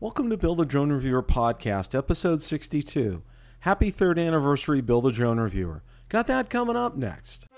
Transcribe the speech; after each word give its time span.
Welcome 0.00 0.30
to 0.30 0.36
Bill 0.36 0.54
the 0.54 0.64
Drone 0.64 0.92
Reviewer 0.92 1.24
podcast, 1.24 1.92
episode 1.92 2.40
62. 2.40 3.24
Happy 3.58 3.90
third 3.90 4.16
anniversary, 4.16 4.80
Bill 4.80 5.00
the 5.00 5.10
Drone 5.10 5.40
Reviewer. 5.40 5.82
Got 6.08 6.28
that 6.28 6.48
coming 6.48 6.76
up 6.76 6.96
next. 6.96 7.48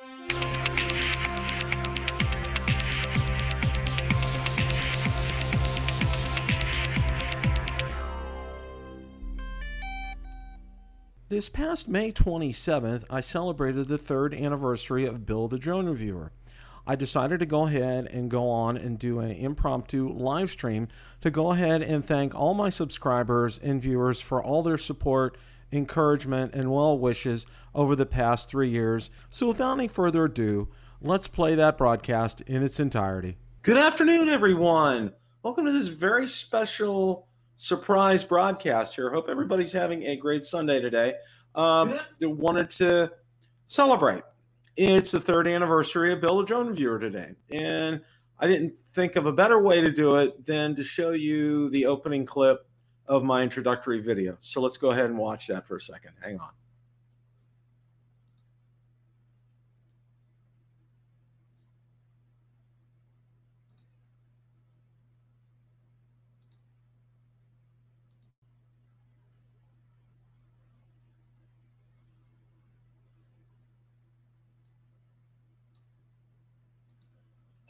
This 11.29 11.51
past 11.51 11.89
May 11.89 12.11
27th, 12.11 13.05
I 13.11 13.21
celebrated 13.21 13.89
the 13.89 13.99
third 13.99 14.33
anniversary 14.33 15.05
of 15.05 15.27
Bill 15.27 15.47
the 15.47 15.59
Drone 15.59 15.87
Reviewer. 15.87 16.33
I 16.87 16.97
decided 16.97 17.41
to 17.41 17.47
go 17.47 17.67
ahead 17.67 18.07
and 18.07 18.31
go 18.31 18.49
on 18.49 18.77
and 18.77 18.99
do 18.99 19.21
an 19.21 19.31
impromptu 19.31 20.09
live 20.09 20.51
stream 20.51 20.89
to 21.21 21.31
go 21.31 21.53
ahead 21.53 21.83
and 21.83 22.05
thank 22.05 22.35
all 22.35 22.55
my 22.55 22.69
subscribers 22.69 23.59
and 23.63 23.81
viewers 23.81 24.21
for 24.21 24.43
all 24.43 24.63
their 24.63 24.79
support, 24.79 25.37
encouragement, 25.73 26.55
and 26.55 26.73
well 26.73 26.99
wishes 26.99 27.47
over 27.75 27.95
the 27.95 28.07
past 28.07 28.49
three 28.49 28.69
years. 28.69 29.11
So, 29.29 29.49
without 29.49 29.79
any 29.79 29.89
further 29.89 30.25
ado, 30.25 30.69
let's 31.01 31.29
play 31.29 31.55
that 31.55 31.79
broadcast 31.79 32.41
in 32.43 32.63
its 32.63 32.81
entirety. 32.81 33.37
Good 33.63 33.77
afternoon, 33.77 34.29
everyone. 34.29 35.13
Welcome 35.43 35.67
to 35.67 35.73
this 35.73 35.89
very 35.89 36.27
special 36.27 37.29
surprise 37.57 38.25
broadcast 38.25 38.97
here. 38.97 39.13
Hope 39.13 39.29
everybody's 39.29 39.73
having 39.73 40.03
a 40.05 40.17
great 40.17 40.45
Sunday 40.45 40.81
today. 40.81 41.15
Um, 41.55 41.99
wanted 42.21 42.71
to 42.71 43.13
celebrate. 43.67 44.23
It's 44.83 45.11
the 45.11 45.21
third 45.21 45.47
anniversary 45.47 46.11
of 46.11 46.23
Bill 46.23 46.39
the 46.39 46.45
Drone 46.47 46.69
Reviewer 46.69 46.99
today, 46.99 47.35
and 47.51 48.01
I 48.39 48.47
didn't 48.47 48.73
think 48.95 49.15
of 49.17 49.27
a 49.27 49.33
better 49.33 49.63
way 49.63 49.83
to 49.83 49.93
do 49.93 50.17
it 50.17 50.47
than 50.47 50.75
to 50.75 50.83
show 50.83 51.11
you 51.11 51.69
the 51.69 51.85
opening 51.85 52.25
clip 52.25 52.67
of 53.07 53.23
my 53.23 53.43
introductory 53.43 54.01
video. 54.01 54.39
So 54.41 54.63
let's 54.63 54.79
go 54.79 54.91
ahead 54.91 55.05
and 55.11 55.19
watch 55.19 55.49
that 55.49 55.67
for 55.67 55.77
a 55.77 55.81
second. 55.83 56.13
Hang 56.23 56.41
on. 56.41 56.53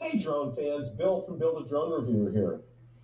Hey, 0.01 0.17
drone 0.17 0.55
fans, 0.55 0.89
Bill 0.89 1.21
from 1.21 1.37
Bill 1.37 1.61
the 1.61 1.69
Drone 1.69 1.91
Reviewer 1.91 2.31
here. 2.31 2.61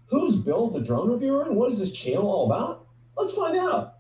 Who's 0.08 0.36
Bill 0.36 0.72
the 0.72 0.80
Drone 0.80 1.12
Reviewer 1.12 1.44
and 1.44 1.56
what 1.56 1.72
is 1.72 1.78
this 1.78 1.92
channel 1.92 2.28
all 2.28 2.48
about? 2.48 2.88
Let's 3.16 3.34
find 3.34 3.56
out. 3.56 3.98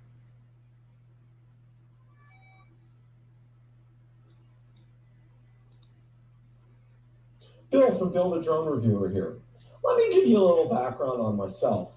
Bill 7.70 7.94
from 8.00 8.12
Bill 8.12 8.31
the 8.31 8.42
Drone 8.42 8.68
Reviewer 8.68 9.09
here. 9.09 9.38
Let 9.84 9.98
me 9.98 10.12
give 10.12 10.25
you 10.25 10.40
a 10.40 10.45
little 10.45 10.68
background 10.68 11.22
on 11.22 11.38
myself. 11.38 11.92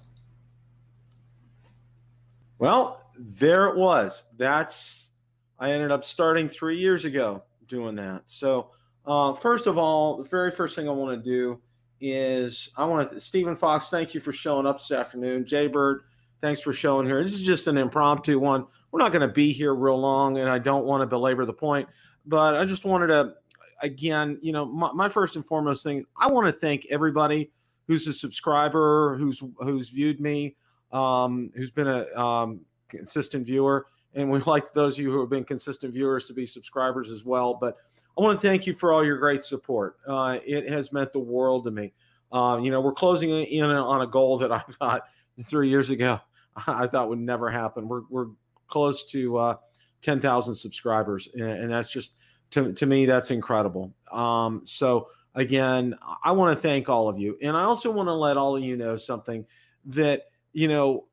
Well, 2.59 3.11
there 3.17 3.69
it 3.69 3.77
was. 3.77 4.25
That's 4.37 5.13
I 5.59 5.71
ended 5.71 5.93
up 5.93 6.05
starting 6.05 6.51
three 6.51 6.79
years 6.79 7.07
ago 7.07 7.45
doing 7.67 7.95
that. 7.97 8.29
So 8.29 8.73
uh, 9.07 9.35
first 9.35 9.67
of 9.67 9.79
all, 9.79 10.19
the 10.19 10.29
very 10.29 10.51
first 10.51 10.77
thing 10.77 10.89
I 10.89 10.93
want 10.93 11.23
to 11.23 11.31
do 11.31 11.61
is 12.01 12.71
I 12.77 12.85
want 12.85 13.11
to 13.11 13.21
Stephen 13.21 13.57
Fox. 13.57 13.89
Thank 13.89 14.15
you 14.15 14.21
for 14.21 14.33
showing 14.33 14.67
up 14.67 14.79
this 14.79 14.91
afternoon. 14.91 15.45
Jaybird, 15.45 16.03
thanks 16.41 16.61
for 16.61 16.73
showing 16.73 17.07
here. 17.07 17.23
This 17.23 17.35
is 17.35 17.45
just 17.45 17.67
an 17.67 17.77
impromptu 17.77 18.39
one. 18.39 18.67
We're 18.91 19.01
not 19.01 19.13
going 19.13 19.27
to 19.27 19.33
be 19.33 19.53
here 19.53 19.75
real 19.75 20.01
long, 20.01 20.39
and 20.39 20.49
I 20.49 20.59
don't 20.59 20.85
want 20.85 21.03
to 21.03 21.07
belabor 21.07 21.45
the 21.45 21.53
point, 21.53 21.89
but 22.27 22.57
I 22.57 22.65
just 22.65 22.85
wanted 22.85 23.09
to 23.09 23.35
again, 23.83 24.39
you 24.43 24.53
know, 24.53 24.65
my, 24.65 24.93
my 24.93 25.09
first 25.09 25.37
and 25.37 25.45
foremost 25.45 25.83
thing. 25.83 26.05
I 26.17 26.29
want 26.29 26.47
to 26.47 26.53
thank 26.53 26.87
everybody 26.91 27.51
who's 27.87 28.07
a 28.07 28.13
subscriber, 28.13 29.17
who's 29.17 29.43
who's 29.59 29.91
viewed 29.91 30.21
me, 30.21 30.57
um, 30.93 31.51
who's 31.55 31.71
been 31.71 31.89
a 31.89 32.07
um, 32.21 32.61
consistent 32.89 33.47
viewer, 33.47 33.87
and 34.15 34.31
we 34.31 34.39
like 34.47 34.73
those 34.75 34.99
of 34.99 35.05
you 35.05 35.11
who 35.11 35.21
have 35.21 35.31
been 35.31 35.45
consistent 35.45 35.93
viewers 35.93 36.27
to 36.29 36.35
be 36.35 36.47
subscribers 36.47 37.11
as 37.11 37.25
well. 37.25 37.55
But 37.55 37.77
I 38.21 38.23
want 38.23 38.39
to 38.39 38.47
thank 38.47 38.67
you 38.67 38.75
for 38.75 38.93
all 38.93 39.03
your 39.03 39.17
great 39.17 39.43
support. 39.45 39.97
Uh, 40.07 40.39
it 40.45 40.69
has 40.69 40.93
meant 40.93 41.15
the 41.15 41.21
world 41.21 41.65
to 41.65 41.71
me. 41.71 41.95
Uh, 42.31 42.61
you 42.63 42.71
know, 42.71 42.83
we're 42.83 42.93
closing 42.93 43.31
in 43.31 43.65
on 43.65 44.03
a 44.03 44.07
goal 44.07 44.37
that 44.39 44.53
I 44.53 44.59
thought 44.59 45.05
three 45.43 45.71
years 45.71 45.89
ago 45.89 46.21
I 46.67 46.87
thought 46.87 47.09
would 47.09 47.19
never 47.19 47.49
happen. 47.49 47.89
We're 47.89 48.03
we're 48.11 48.27
close 48.69 49.07
to 49.13 49.39
uh, 49.39 49.55
ten 50.03 50.21
thousand 50.21 50.55
subscribers, 50.57 51.31
and, 51.33 51.49
and, 51.49 51.73
that's 51.73 51.91
just 51.91 52.13
to 52.51 52.75
to 52.75 52.85
me 52.85 53.07
that's 53.07 53.31
incredible. 53.31 53.95
Um, 54.13 54.67
so 54.67 55.09
again, 55.35 55.97
I 56.23 56.33
want 56.33 56.55
to 56.55 56.61
thank 56.61 56.91
all 56.91 57.09
of 57.09 57.19
you, 57.19 57.39
and 57.43 57.57
I 57.57 57.63
also 57.63 57.91
want 57.91 58.09
to 58.09 58.15
let 58.15 58.37
all 58.37 58.55
of 58.55 58.63
you 58.63 58.77
know 58.77 58.97
something 58.97 59.47
that 59.87 60.25
you 60.53 60.69
know 60.69 61.07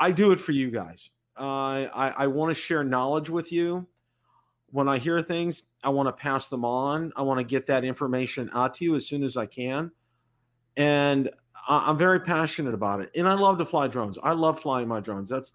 I 0.00 0.10
do 0.10 0.32
it 0.32 0.40
for 0.40 0.52
you 0.52 0.70
guys. 0.70 1.10
Uh, 1.38 1.84
I 1.94 2.14
I 2.16 2.26
want 2.28 2.48
to 2.48 2.58
share 2.58 2.82
knowledge 2.82 3.28
with 3.28 3.52
you 3.52 3.86
when 4.74 4.88
I 4.88 4.98
hear 4.98 5.22
things, 5.22 5.62
I 5.84 5.90
want 5.90 6.08
to 6.08 6.12
pass 6.12 6.48
them 6.48 6.64
on. 6.64 7.12
I 7.14 7.22
want 7.22 7.38
to 7.38 7.44
get 7.44 7.64
that 7.66 7.84
information 7.84 8.50
out 8.52 8.74
to 8.74 8.84
you 8.84 8.96
as 8.96 9.06
soon 9.06 9.22
as 9.22 9.36
I 9.36 9.46
can. 9.46 9.92
And 10.76 11.30
I'm 11.68 11.96
very 11.96 12.18
passionate 12.18 12.74
about 12.74 13.00
it. 13.00 13.08
And 13.14 13.28
I 13.28 13.34
love 13.34 13.58
to 13.58 13.66
fly 13.66 13.86
drones. 13.86 14.18
I 14.20 14.32
love 14.32 14.58
flying 14.58 14.88
my 14.88 14.98
drones. 14.98 15.28
That's 15.28 15.52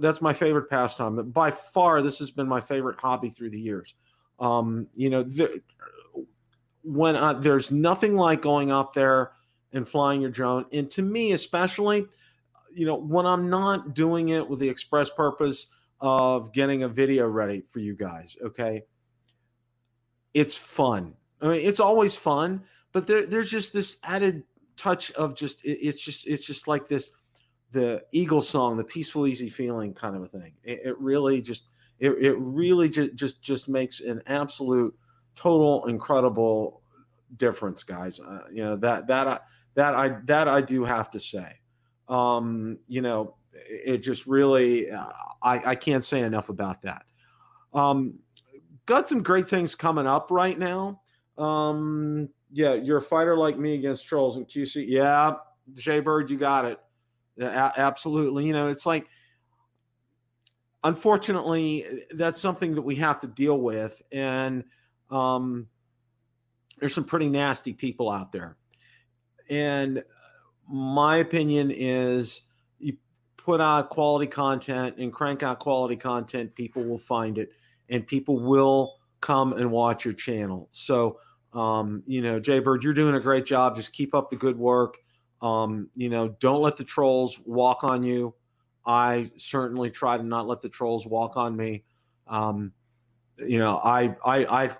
that's 0.00 0.20
my 0.20 0.34
favorite 0.34 0.68
pastime. 0.68 1.30
By 1.30 1.50
far, 1.50 2.02
this 2.02 2.18
has 2.18 2.30
been 2.30 2.46
my 2.46 2.60
favorite 2.60 2.98
hobby 2.98 3.30
through 3.30 3.50
the 3.50 3.58
years. 3.58 3.94
Um, 4.38 4.86
you 4.92 5.08
know, 5.08 5.22
the, 5.22 5.62
when 6.82 7.16
uh, 7.16 7.32
there's 7.32 7.72
nothing 7.72 8.16
like 8.16 8.42
going 8.42 8.70
up 8.70 8.92
there 8.92 9.32
and 9.72 9.88
flying 9.88 10.20
your 10.20 10.30
drone, 10.30 10.66
and 10.74 10.90
to 10.90 11.00
me 11.00 11.32
especially, 11.32 12.04
you 12.74 12.84
know, 12.84 12.96
when 12.96 13.24
I'm 13.24 13.48
not 13.48 13.94
doing 13.94 14.28
it 14.28 14.46
with 14.46 14.58
the 14.58 14.68
express 14.68 15.08
purpose 15.08 15.68
of 16.00 16.52
getting 16.52 16.82
a 16.82 16.88
video 16.88 17.26
ready 17.26 17.62
for 17.62 17.78
you 17.78 17.94
guys. 17.94 18.36
Okay. 18.44 18.82
It's 20.34 20.56
fun. 20.56 21.14
I 21.40 21.48
mean, 21.48 21.60
it's 21.62 21.80
always 21.80 22.16
fun, 22.16 22.64
but 22.92 23.06
there, 23.06 23.26
there's 23.26 23.50
just 23.50 23.72
this 23.72 23.98
added 24.02 24.42
touch 24.76 25.10
of 25.12 25.34
just, 25.34 25.64
it, 25.64 25.78
it's 25.80 26.02
just, 26.02 26.26
it's 26.26 26.44
just 26.44 26.68
like 26.68 26.88
this, 26.88 27.10
the 27.72 28.02
Eagle 28.12 28.42
song, 28.42 28.76
the 28.76 28.84
peaceful, 28.84 29.26
easy 29.26 29.48
feeling 29.48 29.94
kind 29.94 30.16
of 30.16 30.22
a 30.22 30.28
thing. 30.28 30.52
It, 30.62 30.80
it 30.84 30.98
really 30.98 31.40
just, 31.40 31.64
it, 31.98 32.10
it 32.10 32.34
really 32.38 32.90
just, 32.90 33.14
just, 33.14 33.42
just 33.42 33.68
makes 33.68 34.00
an 34.00 34.22
absolute 34.26 34.94
total 35.34 35.86
incredible 35.86 36.82
difference, 37.38 37.82
guys. 37.82 38.20
Uh, 38.20 38.44
you 38.52 38.62
know, 38.62 38.76
that, 38.76 39.06
that, 39.06 39.26
I, 39.26 39.40
that 39.74 39.94
I, 39.94 40.16
that 40.24 40.48
I 40.48 40.60
do 40.60 40.84
have 40.84 41.10
to 41.12 41.20
say, 41.20 41.60
um, 42.08 42.78
you 42.88 43.00
know, 43.00 43.35
it 43.68 43.98
just 43.98 44.26
really, 44.26 44.90
uh, 44.90 45.06
I, 45.42 45.70
I 45.70 45.74
can't 45.74 46.04
say 46.04 46.20
enough 46.20 46.48
about 46.48 46.82
that. 46.82 47.04
Um, 47.72 48.18
got 48.86 49.08
some 49.08 49.22
great 49.22 49.48
things 49.48 49.74
coming 49.74 50.06
up 50.06 50.30
right 50.30 50.58
now. 50.58 51.02
Um, 51.38 52.28
yeah, 52.50 52.74
you're 52.74 52.98
a 52.98 53.02
fighter 53.02 53.36
like 53.36 53.58
me 53.58 53.74
against 53.74 54.06
trolls 54.06 54.36
and 54.36 54.46
QC. 54.46 54.86
Yeah, 54.88 55.34
Jaybird, 55.74 56.30
you 56.30 56.38
got 56.38 56.64
it. 56.64 56.78
Yeah, 57.36 57.72
absolutely. 57.76 58.46
You 58.46 58.54
know, 58.54 58.68
it's 58.68 58.86
like, 58.86 59.06
unfortunately, 60.84 62.04
that's 62.12 62.40
something 62.40 62.74
that 62.76 62.82
we 62.82 62.96
have 62.96 63.20
to 63.20 63.26
deal 63.26 63.60
with. 63.60 64.00
And 64.10 64.64
um, 65.10 65.66
there's 66.78 66.94
some 66.94 67.04
pretty 67.04 67.28
nasty 67.28 67.72
people 67.72 68.10
out 68.10 68.32
there. 68.32 68.56
And 69.50 70.02
my 70.68 71.16
opinion 71.16 71.70
is 71.70 72.42
put 73.46 73.60
out 73.60 73.90
quality 73.90 74.26
content 74.26 74.96
and 74.98 75.12
crank 75.12 75.44
out 75.44 75.60
quality 75.60 75.94
content, 75.94 76.52
people 76.56 76.82
will 76.82 76.98
find 76.98 77.38
it 77.38 77.52
and 77.88 78.04
people 78.04 78.40
will 78.40 78.96
come 79.20 79.52
and 79.52 79.70
watch 79.70 80.04
your 80.04 80.14
channel. 80.14 80.68
So, 80.72 81.20
um, 81.52 82.02
you 82.08 82.22
know, 82.22 82.40
Jaybird, 82.40 82.82
you're 82.82 82.92
doing 82.92 83.14
a 83.14 83.20
great 83.20 83.46
job. 83.46 83.76
Just 83.76 83.92
keep 83.92 84.16
up 84.16 84.30
the 84.30 84.36
good 84.36 84.58
work. 84.58 84.96
Um, 85.40 85.88
you 85.94 86.10
know, 86.10 86.34
don't 86.40 86.60
let 86.60 86.76
the 86.76 86.82
trolls 86.82 87.40
walk 87.46 87.84
on 87.84 88.02
you. 88.02 88.34
I 88.84 89.30
certainly 89.36 89.90
try 89.90 90.16
to 90.16 90.24
not 90.24 90.48
let 90.48 90.60
the 90.60 90.68
trolls 90.68 91.06
walk 91.06 91.36
on 91.36 91.56
me. 91.56 91.84
Um, 92.26 92.72
you 93.38 93.60
know, 93.60 93.76
I 93.76 94.16
I, 94.24 94.64
I 94.64 94.76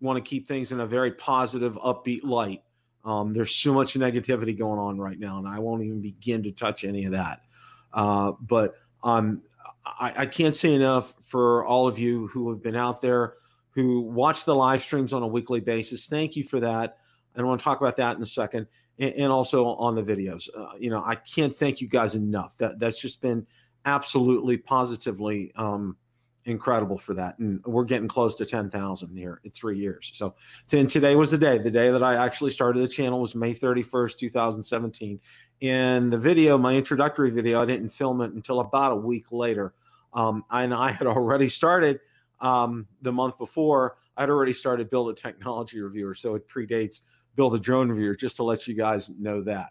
want 0.00 0.16
to 0.16 0.28
keep 0.28 0.48
things 0.48 0.72
in 0.72 0.80
a 0.80 0.86
very 0.86 1.12
positive, 1.12 1.74
upbeat 1.76 2.24
light. 2.24 2.62
Um, 3.04 3.32
there's 3.32 3.54
so 3.54 3.72
much 3.72 3.94
negativity 3.94 4.58
going 4.58 4.80
on 4.80 4.98
right 4.98 5.18
now, 5.18 5.38
and 5.38 5.46
I 5.46 5.60
won't 5.60 5.84
even 5.84 6.00
begin 6.00 6.42
to 6.42 6.50
touch 6.50 6.84
any 6.84 7.04
of 7.04 7.12
that. 7.12 7.42
Uh, 7.98 8.32
but 8.40 8.74
um, 9.02 9.42
I, 9.84 10.14
I, 10.18 10.26
can't 10.26 10.54
say 10.54 10.72
enough 10.72 11.14
for 11.24 11.66
all 11.66 11.88
of 11.88 11.98
you 11.98 12.28
who 12.28 12.48
have 12.50 12.62
been 12.62 12.76
out 12.76 13.00
there, 13.00 13.34
who 13.72 14.02
watch 14.02 14.44
the 14.44 14.54
live 14.54 14.82
streams 14.82 15.12
on 15.12 15.24
a 15.24 15.26
weekly 15.26 15.58
basis. 15.58 16.06
Thank 16.06 16.36
you 16.36 16.44
for 16.44 16.60
that. 16.60 16.98
And 17.34 17.44
I 17.44 17.48
want 17.48 17.60
to 17.60 17.64
talk 17.64 17.80
about 17.80 17.96
that 17.96 18.16
in 18.16 18.22
a 18.22 18.26
second. 18.26 18.68
and, 19.00 19.12
and 19.14 19.32
also 19.32 19.66
on 19.66 19.96
the 19.96 20.02
videos. 20.04 20.48
Uh, 20.56 20.76
you 20.78 20.90
know, 20.90 21.02
I 21.04 21.16
can't 21.16 21.56
thank 21.56 21.80
you 21.80 21.88
guys 21.88 22.14
enough. 22.14 22.56
That 22.58 22.78
that's 22.78 23.00
just 23.00 23.20
been 23.20 23.44
absolutely 23.84 24.58
positively 24.58 25.50
um, 25.56 25.96
incredible 26.44 26.98
for 26.98 27.14
that. 27.14 27.38
And 27.38 27.64
we're 27.64 27.84
getting 27.84 28.08
close 28.08 28.34
to 28.36 28.46
10,000 28.46 29.16
here 29.16 29.40
in 29.44 29.50
three 29.50 29.78
years. 29.78 30.10
So 30.14 30.34
and 30.72 30.88
today 30.88 31.14
was 31.14 31.30
the 31.30 31.38
day, 31.38 31.58
the 31.58 31.70
day 31.70 31.90
that 31.90 32.02
I 32.02 32.24
actually 32.24 32.50
started 32.50 32.82
the 32.82 32.88
channel 32.88 33.20
was 33.20 33.34
May 33.34 33.54
31st, 33.54 34.16
2017. 34.16 35.20
And 35.60 36.12
the 36.12 36.18
video, 36.18 36.56
my 36.56 36.74
introductory 36.74 37.30
video, 37.30 37.60
I 37.60 37.66
didn't 37.66 37.90
film 37.90 38.20
it 38.20 38.32
until 38.32 38.60
about 38.60 38.92
a 38.92 38.96
week 38.96 39.32
later. 39.32 39.74
Um, 40.12 40.44
and 40.50 40.72
I 40.72 40.90
had 40.92 41.06
already 41.06 41.48
started 41.48 42.00
um, 42.40 42.86
the 43.02 43.12
month 43.12 43.36
before, 43.38 43.96
I'd 44.16 44.30
already 44.30 44.52
started 44.52 44.90
Bill 44.90 45.04
the 45.06 45.14
Technology 45.14 45.80
Reviewer. 45.80 46.14
So 46.14 46.34
it 46.34 46.48
predates 46.48 47.02
Bill 47.36 47.50
the 47.50 47.58
Drone 47.58 47.88
Reviewer, 47.88 48.16
just 48.16 48.36
to 48.36 48.42
let 48.42 48.66
you 48.66 48.74
guys 48.74 49.10
know 49.18 49.42
that 49.42 49.70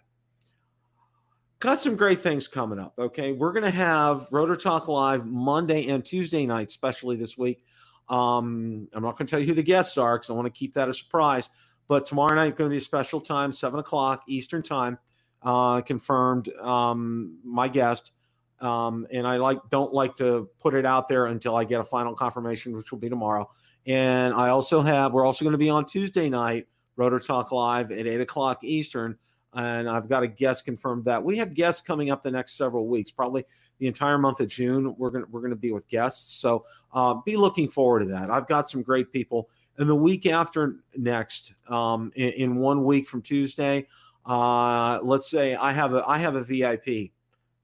got 1.59 1.79
some 1.79 1.95
great 1.95 2.21
things 2.21 2.47
coming 2.47 2.79
up. 2.79 2.93
Okay, 2.97 3.31
we're 3.31 3.51
going 3.51 3.63
to 3.63 3.71
have 3.71 4.27
Rotor 4.31 4.55
Talk 4.55 4.87
Live 4.87 5.25
Monday 5.25 5.89
and 5.89 6.05
Tuesday 6.05 6.45
night, 6.45 6.67
especially 6.67 7.15
this 7.15 7.37
week. 7.37 7.63
Um, 8.09 8.87
I'm 8.93 9.03
not 9.03 9.17
going 9.17 9.27
to 9.27 9.31
tell 9.31 9.39
you 9.39 9.47
who 9.47 9.53
the 9.53 9.63
guests 9.63 9.97
are 9.97 10.17
because 10.17 10.29
I 10.29 10.33
want 10.33 10.45
to 10.45 10.57
keep 10.57 10.73
that 10.75 10.87
a 10.87 10.93
surprise. 10.93 11.49
But 11.87 12.05
tomorrow 12.05 12.35
night 12.35 12.55
going 12.55 12.69
to 12.69 12.73
be 12.73 12.77
a 12.77 12.81
special 12.81 13.21
time, 13.21 13.51
seven 13.51 13.79
o'clock 13.79 14.23
Eastern 14.27 14.61
time. 14.61 14.97
Uh, 15.43 15.81
confirmed 15.81 16.49
um, 16.57 17.37
my 17.43 17.67
guest, 17.67 18.11
um, 18.59 19.05
and 19.11 19.25
I 19.27 19.37
like 19.37 19.59
don't 19.69 19.93
like 19.93 20.15
to 20.15 20.49
put 20.59 20.73
it 20.73 20.83
out 20.83 21.07
there 21.07 21.27
until 21.27 21.55
I 21.55 21.63
get 21.63 21.79
a 21.79 21.83
final 21.83 22.15
confirmation, 22.15 22.75
which 22.75 22.91
will 22.91 22.97
be 22.97 23.07
tomorrow. 23.07 23.47
And 23.85 24.33
I 24.33 24.49
also 24.49 24.81
have 24.81 25.13
we're 25.13 25.25
also 25.25 25.45
going 25.45 25.53
to 25.53 25.59
be 25.59 25.69
on 25.69 25.85
Tuesday 25.85 26.27
night, 26.27 26.67
Rotor 26.95 27.19
Talk 27.19 27.51
Live 27.51 27.91
at 27.91 28.07
eight 28.07 28.19
o'clock 28.19 28.63
Eastern 28.63 29.15
and 29.53 29.89
I've 29.89 30.09
got 30.09 30.23
a 30.23 30.27
guest 30.27 30.65
confirmed 30.65 31.05
that 31.05 31.23
we 31.23 31.37
have 31.37 31.53
guests 31.53 31.81
coming 31.81 32.09
up 32.09 32.21
the 32.21 32.31
next 32.31 32.57
several 32.57 32.87
weeks, 32.87 33.11
probably 33.11 33.45
the 33.79 33.87
entire 33.87 34.17
month 34.17 34.39
of 34.39 34.47
June. 34.47 34.95
We're 34.97 35.09
gonna 35.09 35.25
we're 35.31 35.41
gonna 35.41 35.55
be 35.55 35.71
with 35.71 35.87
guests, 35.87 36.35
so 36.35 36.65
uh, 36.93 37.15
be 37.25 37.37
looking 37.37 37.67
forward 37.67 37.99
to 37.99 38.05
that. 38.07 38.29
I've 38.29 38.47
got 38.47 38.69
some 38.69 38.81
great 38.81 39.11
people, 39.11 39.49
and 39.77 39.89
the 39.89 39.95
week 39.95 40.25
after 40.25 40.77
next, 40.95 41.53
um, 41.69 42.11
in, 42.15 42.29
in, 42.31 42.55
one 42.57 42.83
week 42.83 43.07
from 43.07 43.21
Tuesday, 43.21 43.87
uh, 44.25 44.99
let's 45.01 45.29
say 45.29 45.55
I 45.55 45.71
have 45.71 45.93
a 45.93 46.03
I 46.07 46.17
have 46.17 46.35
a 46.35 46.43
VIP 46.43 47.11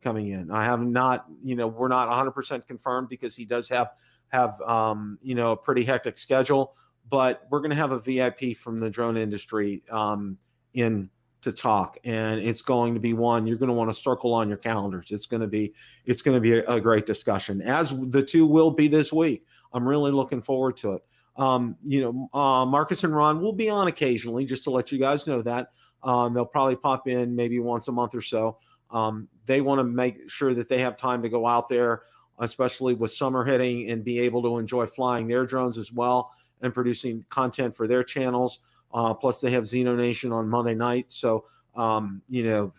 coming 0.01 0.29
in. 0.29 0.51
I 0.51 0.65
have 0.65 0.81
not, 0.81 1.25
you 1.44 1.56
know, 1.56 1.68
we're 1.68 1.88
not 1.88 2.09
100% 2.09 2.68
confirmed 2.68 3.07
because 3.07 3.36
he 3.36 3.45
does 3.45 3.69
have 3.69 3.91
have 4.27 4.59
um, 4.62 5.18
you 5.21 5.36
know 5.36 5.51
a 5.51 5.57
pretty 5.57 5.83
hectic 5.83 6.18
schedule, 6.18 6.75
but 7.09 7.44
we're 7.50 7.62
to 7.62 7.75
have 7.75 7.91
a 7.91 8.00
VIP 8.00 8.56
from 8.57 8.77
the 8.77 8.89
drone 8.89 9.18
industry 9.18 9.83
um, 9.89 10.38
in 10.74 11.09
to 11.44 11.51
talk 11.51 11.98
and 12.04 12.40
it's 12.40 12.62
going 12.62 12.94
to 12.94 13.00
be 13.00 13.13
one 13.13 13.45
you're 13.45 13.57
going 13.57 13.69
to 13.69 13.74
want 13.74 13.90
to 13.90 13.94
circle 13.94 14.34
on 14.34 14.48
your 14.48 14.57
calendars. 14.57 15.12
It's 15.12 15.25
going 15.25 15.42
to 15.42 15.48
be 15.48 15.74
it's 16.06 16.22
going 16.22 16.36
to 16.36 16.42
be 16.42 16.60
a, 16.60 16.66
a, 16.66 16.81
great 16.81 17.06
discussion 17.06 17.62
as 17.62 17.94
the 18.10 18.22
two 18.22 18.45
will 18.45 18.72
be 18.72 18.88
this 18.88 19.12
week. 19.12 19.45
I'm 19.74 19.88
really 19.88 20.12
looking 20.12 20.42
forward 20.42 20.78
to 20.78 20.94
it. 20.94 21.04
Um, 21.36 21.75
you 21.81 22.01
know 22.01 22.40
uh, 22.40 22.66
marcus 22.66 23.04
and 23.04 23.16
ron 23.16 23.42
will 23.42 23.54
be 23.54 23.69
on 23.69 23.88
occasionally 23.88 24.45
just 24.45 24.63
to 24.66 24.72
let 24.72 24.92
you 24.92 24.98
guys 24.98 25.28
know 25.28 25.42
that. 25.42 25.72
Um, 26.04 26.34
they'll 26.34 26.45
probably 26.45 26.75
pop 26.75 27.07
in 27.07 27.36
maybe 27.36 27.60
once 27.60 27.88
a 27.88 27.92
month 27.92 28.16
or 28.16 28.22
so. 28.22 28.57
Um, 28.92 29.28
they 29.46 29.62
want 29.62 29.80
to 29.80 29.84
make 29.84 30.30
sure 30.30 30.54
that 30.54 30.69
they 30.69 30.80
have 30.80 30.98
time 30.98 31.22
to 31.24 31.30
go 31.30 31.48
out 31.48 31.69
there 31.69 32.04
especially 32.39 32.94
with 32.96 33.12
summer 33.12 33.46
hitting 33.46 33.89
and 33.92 34.04
be 34.04 34.19
able 34.19 34.42
to 34.42 34.57
enjoy 34.57 34.86
flying 34.86 35.28
their 35.28 35.46
drones 35.46 35.78
as 35.78 35.92
well 35.92 36.31
and 36.62 36.74
producing 36.74 37.24
content 37.30 37.75
for 37.75 37.88
their 37.88 38.04
channels 38.04 38.60
uh, 38.94 39.13
plus, 39.13 39.42
they 39.42 39.51
have 39.51 39.63
Xeno 39.63 39.95
Nation 39.98 40.31
on 40.31 40.48
Monday 40.48 40.75
night. 40.75 41.12
So, 41.12 41.45
um, 41.75 42.22
you 42.30 42.44
know, 42.44 42.74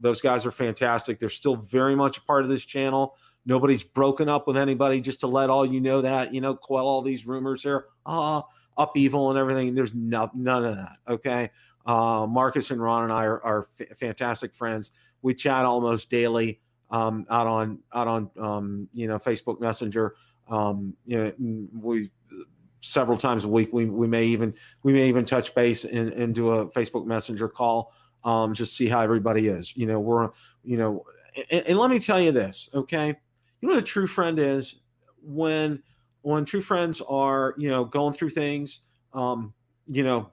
those 0.00 0.20
guys 0.20 0.46
are 0.46 0.50
fantastic. 0.50 1.18
They're 1.18 1.28
still 1.28 1.56
very 1.56 1.94
much 1.94 2.18
a 2.18 2.22
part 2.22 2.42
of 2.42 2.50
this 2.50 2.64
channel. 2.64 3.16
Nobody's 3.46 3.82
broken 3.82 4.28
up 4.28 4.46
with 4.46 4.56
anybody. 4.56 5.00
Just 5.00 5.20
to 5.20 5.26
let 5.26 5.50
all 5.50 5.64
you 5.64 5.80
know 5.80 6.02
that, 6.02 6.34
you 6.34 6.40
know, 6.40 6.54
quell 6.54 6.86
all 6.86 7.02
these 7.02 7.26
rumors 7.26 7.62
here, 7.62 7.86
uh, 8.06 8.42
up 8.76 8.96
evil 8.96 9.30
and 9.30 9.38
everything. 9.38 9.74
There's 9.74 9.94
no, 9.94 10.30
none 10.34 10.64
of 10.64 10.76
that. 10.76 10.96
Okay. 11.08 11.50
Uh, 11.86 12.26
Marcus 12.28 12.70
and 12.70 12.82
Ron 12.82 13.04
and 13.04 13.12
I 13.12 13.24
are, 13.24 13.42
are 13.42 13.66
f- 13.80 13.96
fantastic 13.96 14.54
friends. 14.54 14.90
We 15.22 15.34
chat 15.34 15.64
almost 15.64 16.10
daily 16.10 16.60
um, 16.90 17.26
out 17.30 17.46
on 17.46 17.78
out 17.94 18.08
on 18.08 18.30
um, 18.38 18.88
you 18.92 19.06
know 19.06 19.16
Facebook 19.16 19.60
Messenger. 19.60 20.14
Um, 20.48 20.94
you 21.06 21.16
know, 21.38 21.68
we 21.80 22.10
several 22.80 23.18
times 23.18 23.44
a 23.44 23.48
week. 23.48 23.72
We, 23.72 23.86
we 23.86 24.06
may 24.06 24.24
even 24.24 24.54
we 24.82 24.92
may 24.92 25.08
even 25.08 25.24
touch 25.24 25.54
base 25.54 25.84
and, 25.84 26.12
and 26.12 26.34
do 26.34 26.50
a 26.50 26.66
Facebook 26.70 27.06
Messenger 27.06 27.48
call, 27.48 27.92
um, 28.24 28.54
just 28.54 28.76
see 28.76 28.88
how 28.88 29.00
everybody 29.00 29.48
is. 29.48 29.76
You 29.76 29.86
know, 29.86 30.00
we're 30.00 30.30
you 30.64 30.76
know, 30.76 31.04
and, 31.50 31.66
and 31.66 31.78
let 31.78 31.90
me 31.90 31.98
tell 31.98 32.20
you 32.20 32.32
this, 32.32 32.70
okay? 32.74 33.08
You 33.08 33.68
know 33.68 33.74
what 33.74 33.82
a 33.82 33.86
true 33.86 34.06
friend 34.06 34.38
is 34.38 34.76
when 35.22 35.82
when 36.22 36.44
true 36.44 36.60
friends 36.60 37.00
are 37.02 37.54
you 37.58 37.68
know 37.68 37.84
going 37.84 38.14
through 38.14 38.30
things, 38.30 38.80
um, 39.12 39.52
you 39.86 40.02
know, 40.02 40.30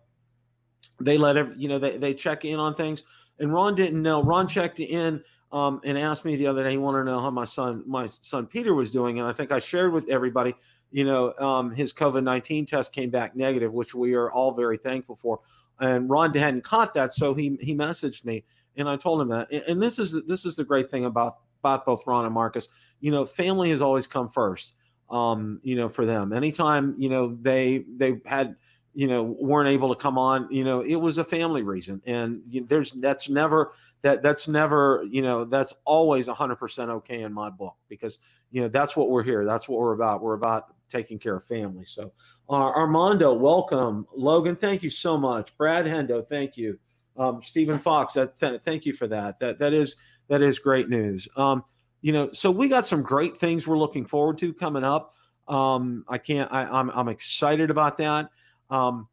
they 0.99 1.17
let 1.17 1.37
every, 1.37 1.55
you 1.57 1.67
know 1.67 1.79
they 1.79 1.97
they 1.97 2.13
check 2.13 2.45
in 2.45 2.59
on 2.59 2.73
things. 2.73 3.03
And 3.39 3.53
Ron 3.53 3.75
didn't 3.75 4.01
know. 4.01 4.23
Ron 4.23 4.47
checked 4.47 4.79
in. 4.79 5.23
Um, 5.49 5.79
and 5.85 5.97
asked 5.97 6.25
me 6.25 6.35
the 6.35 6.45
other 6.45 6.61
day. 6.61 6.71
He 6.71 6.77
wanted 6.77 6.97
to 6.97 7.03
know 7.05 7.21
how 7.21 7.31
my 7.31 7.45
son, 7.45 7.81
my 7.87 8.05
son 8.05 8.47
Peter, 8.47 8.73
was 8.73 8.91
doing, 8.91 9.17
and 9.17 9.25
I 9.25 9.31
think 9.31 9.49
I 9.49 9.59
shared 9.59 9.93
with 9.93 10.09
everybody 10.09 10.53
you 10.91 11.03
know, 11.03 11.33
um, 11.39 11.71
his 11.71 11.93
COVID 11.93 12.23
19 12.23 12.65
test 12.65 12.93
came 12.93 13.09
back 13.09 13.35
negative, 13.35 13.73
which 13.73 13.93
we 13.93 14.13
are 14.13 14.31
all 14.31 14.53
very 14.53 14.77
thankful 14.77 15.15
for. 15.15 15.39
And 15.79 16.09
Ron 16.09 16.33
hadn't 16.33 16.63
caught 16.63 16.93
that, 16.95 17.13
so 17.13 17.33
he 17.33 17.57
he 17.61 17.75
messaged 17.75 18.25
me, 18.25 18.43
and 18.75 18.89
I 18.89 18.95
told 18.95 19.21
him 19.21 19.29
that. 19.29 19.51
And 19.51 19.81
this 19.81 19.99
is 19.99 20.23
this 20.25 20.45
is 20.45 20.55
the 20.55 20.63
great 20.63 20.89
thing 20.89 21.05
about 21.05 21.37
about 21.59 21.85
both 21.85 22.07
Ron 22.07 22.25
and 22.25 22.33
Marcus. 22.33 22.67
You 22.99 23.11
know, 23.11 23.25
family 23.25 23.69
has 23.69 23.81
always 23.81 24.07
come 24.07 24.29
first. 24.29 24.73
Um, 25.09 25.59
you 25.63 25.75
know, 25.75 25.87
for 25.87 26.05
them, 26.05 26.33
anytime 26.33 26.95
you 26.97 27.09
know 27.09 27.37
they 27.41 27.85
they 27.95 28.21
had 28.25 28.55
you 28.95 29.07
know 29.07 29.23
weren't 29.23 29.69
able 29.69 29.93
to 29.93 30.01
come 30.01 30.17
on, 30.17 30.47
you 30.51 30.63
know, 30.63 30.81
it 30.81 30.95
was 30.95 31.19
a 31.19 31.23
family 31.23 31.61
reason, 31.61 32.01
and 32.07 32.41
there's 32.67 32.91
that's 32.93 33.29
never 33.29 33.73
that 34.01 34.23
that's 34.23 34.47
never 34.47 35.05
you 35.09 35.21
know 35.21 35.45
that's 35.45 35.73
always 35.85 36.27
100% 36.27 36.89
okay 36.89 37.21
in 37.21 37.33
my 37.33 37.49
book 37.49 37.75
because 37.89 38.19
you 38.51 38.61
know 38.61 38.67
that's 38.67 38.95
what 38.95 39.09
we're 39.09 39.23
here 39.23 39.43
that's 39.45 39.67
what 39.67 39.79
we're 39.79 39.93
about 39.93 40.21
we're 40.21 40.35
about 40.35 40.75
taking 40.89 41.19
care 41.19 41.35
of 41.35 41.43
family. 41.45 41.85
So, 41.85 42.11
uh, 42.49 42.53
Armando, 42.53 43.33
welcome. 43.33 44.07
Logan, 44.15 44.55
thank 44.55 44.83
you 44.83 44.89
so 44.89 45.17
much. 45.17 45.55
Brad 45.57 45.85
Hendo, 45.85 46.27
thank 46.27 46.57
you. 46.57 46.79
Um, 47.17 47.41
Stephen 47.41 47.79
Fox, 47.79 48.13
that, 48.13 48.39
th- 48.39 48.61
thank 48.63 48.85
you 48.85 48.93
for 48.93 49.07
that. 49.07 49.39
That 49.39 49.59
that 49.59 49.73
is 49.73 49.95
that 50.27 50.41
is 50.41 50.59
great 50.59 50.89
news. 50.89 51.27
Um, 51.35 51.63
you 52.01 52.11
know, 52.13 52.31
so 52.31 52.51
we 52.51 52.69
got 52.69 52.85
some 52.85 53.01
great 53.01 53.37
things 53.37 53.67
we're 53.67 53.77
looking 53.77 54.05
forward 54.05 54.37
to 54.39 54.53
coming 54.53 54.83
up. 54.83 55.15
Um, 55.47 56.05
I 56.07 56.17
can't. 56.17 56.51
I, 56.51 56.63
I'm 56.63 56.89
I'm 56.91 57.07
excited 57.07 57.71
about 57.71 57.97
that. 57.97 58.29
Um, 58.69 59.07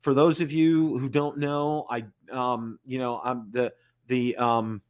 for 0.00 0.14
those 0.14 0.40
of 0.40 0.52
you 0.52 0.98
who 0.98 1.08
don't 1.08 1.38
know, 1.38 1.86
I 1.90 2.04
um, 2.30 2.78
you 2.86 2.98
know 2.98 3.20
I'm 3.24 3.50
the 3.50 3.72
the 4.06 4.36
um, 4.36 4.82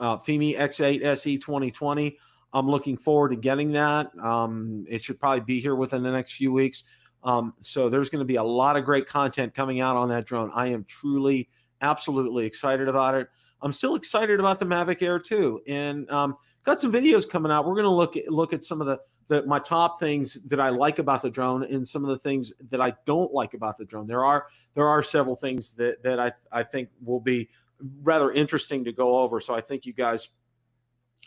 uh, 0.00 0.16
FIMI 0.18 0.58
X8 0.58 1.02
SE 1.04 1.38
2020. 1.38 2.18
I'm 2.54 2.70
looking 2.70 2.96
forward 2.96 3.30
to 3.30 3.36
getting 3.36 3.72
that. 3.72 4.16
Um, 4.18 4.86
it 4.88 5.02
should 5.02 5.18
probably 5.18 5.40
be 5.40 5.60
here 5.60 5.74
within 5.74 6.02
the 6.04 6.12
next 6.12 6.34
few 6.34 6.52
weeks. 6.52 6.84
Um, 7.24 7.54
so 7.60 7.88
there's 7.88 8.08
going 8.08 8.20
to 8.20 8.26
be 8.26 8.36
a 8.36 8.44
lot 8.44 8.76
of 8.76 8.84
great 8.84 9.08
content 9.08 9.54
coming 9.54 9.80
out 9.80 9.96
on 9.96 10.08
that 10.10 10.24
drone. 10.24 10.52
I 10.54 10.68
am 10.68 10.84
truly, 10.84 11.48
absolutely 11.80 12.46
excited 12.46 12.88
about 12.88 13.16
it. 13.16 13.28
I'm 13.60 13.72
still 13.72 13.96
excited 13.96 14.38
about 14.38 14.60
the 14.60 14.66
Mavic 14.66 15.02
Air 15.02 15.18
2, 15.18 15.62
and 15.66 16.08
um, 16.10 16.36
got 16.64 16.80
some 16.80 16.92
videos 16.92 17.28
coming 17.28 17.50
out. 17.50 17.66
We're 17.66 17.74
going 17.74 17.84
to 17.84 17.90
look 17.90 18.16
at, 18.16 18.28
look 18.28 18.52
at 18.52 18.62
some 18.62 18.80
of 18.80 18.86
the, 18.86 19.00
the 19.28 19.44
my 19.46 19.58
top 19.58 19.98
things 19.98 20.34
that 20.44 20.60
I 20.60 20.68
like 20.68 20.98
about 20.98 21.22
the 21.22 21.30
drone, 21.30 21.64
and 21.64 21.86
some 21.88 22.04
of 22.04 22.10
the 22.10 22.18
things 22.18 22.52
that 22.70 22.82
I 22.82 22.92
don't 23.06 23.32
like 23.32 23.54
about 23.54 23.78
the 23.78 23.86
drone. 23.86 24.06
There 24.06 24.24
are 24.24 24.46
there 24.74 24.86
are 24.86 25.02
several 25.02 25.34
things 25.34 25.72
that 25.76 26.02
that 26.02 26.20
I 26.20 26.32
I 26.52 26.62
think 26.62 26.90
will 27.02 27.20
be 27.20 27.48
rather 28.02 28.32
interesting 28.32 28.84
to 28.84 28.92
go 28.92 29.16
over. 29.16 29.40
So 29.40 29.54
I 29.54 29.62
think 29.62 29.86
you 29.86 29.94
guys 29.94 30.28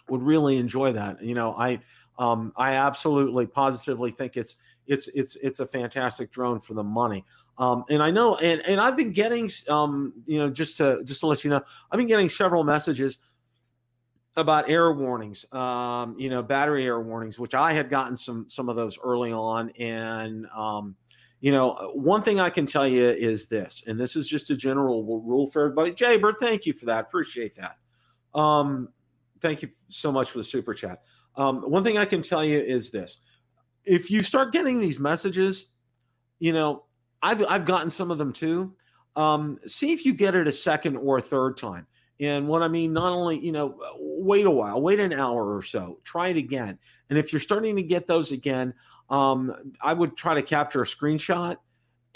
would 0.10 0.22
really 0.22 0.58
enjoy 0.58 0.94
that. 0.94 1.22
You 1.22 1.36
know, 1.36 1.54
I 1.54 1.80
um, 2.20 2.54
I 2.56 2.74
absolutely 2.74 3.46
positively 3.46 4.12
think 4.12 4.38
it's 4.38 4.56
it's 4.88 5.08
it's 5.10 5.36
it's 5.38 5.60
a 5.60 5.66
fantastic 5.66 6.32
drone 6.32 6.60
for 6.60 6.74
the 6.74 6.84
money. 6.84 7.26
Um, 7.58 7.86
and 7.90 8.04
I 8.04 8.12
know, 8.12 8.36
and 8.38 8.62
and 8.62 8.80
I've 8.80 8.96
been 8.96 9.12
getting, 9.12 9.50
um, 9.70 10.14
you 10.26 10.40
know, 10.40 10.50
just 10.50 10.78
to 10.78 11.04
just 11.04 11.22
to 11.22 11.28
let 11.28 11.44
you 11.44 11.50
know, 11.50 11.62
I've 11.92 11.98
been 11.98 12.08
getting 12.08 12.30
several 12.30 12.64
messages 12.64 13.18
about 14.36 14.70
error 14.70 14.94
warnings, 14.94 15.52
um, 15.52 16.16
you 16.20 16.30
know, 16.30 16.44
battery 16.44 16.86
error 16.86 17.02
warnings, 17.02 17.40
which 17.40 17.56
I 17.56 17.74
had 17.74 17.90
gotten 17.90 18.16
some 18.16 18.46
some 18.48 18.70
of 18.70 18.76
those 18.76 19.00
early 19.04 19.32
on, 19.32 19.72
and 19.80 20.46
um, 20.56 20.96
you 21.40 21.52
know, 21.52 21.92
one 21.96 22.22
thing 22.22 22.40
I 22.40 22.52
can 22.52 22.68
tell 22.68 22.88
you 22.88 23.10
is 23.10 23.48
this, 23.48 23.84
and 23.88 24.00
this 24.00 24.16
is 24.16 24.30
just 24.30 24.52
a 24.52 24.56
general 24.56 25.04
rule 25.04 25.48
for 25.48 25.64
everybody. 25.64 25.92
Jaybird, 25.92 26.36
thank 26.40 26.66
you 26.66 26.74
for 26.74 26.86
that, 26.86 27.06
appreciate 27.06 27.56
that. 27.56 27.78
Um, 28.40 28.90
thank 29.42 29.62
you 29.62 29.70
so 29.90 30.12
much 30.12 30.32
for 30.32 30.40
the 30.40 30.44
super 30.44 30.74
chat. 30.74 31.04
Um, 31.36 31.62
one 31.70 31.84
thing 31.84 31.98
I 31.98 32.06
can 32.06 32.22
tell 32.22 32.44
you 32.44 32.60
is 32.60 32.92
this: 32.92 33.18
if 33.86 34.10
you 34.12 34.22
start 34.24 34.52
getting 34.54 34.80
these 34.80 35.00
messages, 35.00 35.68
you 36.40 36.54
know, 36.54 36.86
I've 37.22 37.44
I've 37.48 37.66
gotten 37.66 37.90
some 37.90 38.12
of 38.12 38.18
them 38.18 38.34
too. 38.34 38.76
um, 39.18 39.58
see 39.66 39.92
if 39.94 40.06
you 40.06 40.14
get 40.14 40.36
it 40.36 40.48
a 40.48 40.52
second 40.52 40.96
or 40.98 41.18
a 41.18 41.22
third 41.22 41.58
time. 41.58 41.88
And 42.20 42.48
what 42.48 42.62
I 42.64 42.68
mean, 42.68 42.94
not 42.94 43.14
only, 43.14 43.40
you 43.40 43.52
know, 43.52 43.80
wait 44.00 44.46
a 44.46 44.52
while, 44.52 44.80
wait 44.82 45.00
an 45.00 45.14
hour 45.14 45.56
or 45.56 45.62
so, 45.62 46.00
try 46.04 46.30
it 46.30 46.38
again. 46.38 46.78
And 47.10 47.18
if 47.20 47.34
you're 47.34 47.40
starting 47.40 47.76
to 47.76 47.84
get 47.84 48.08
those 48.08 48.32
again, 48.32 48.74
um, 49.10 49.74
I 49.82 49.94
would 49.94 50.16
try 50.18 50.34
to 50.36 50.42
capture 50.42 50.82
a 50.82 50.86
screenshot 50.86 51.58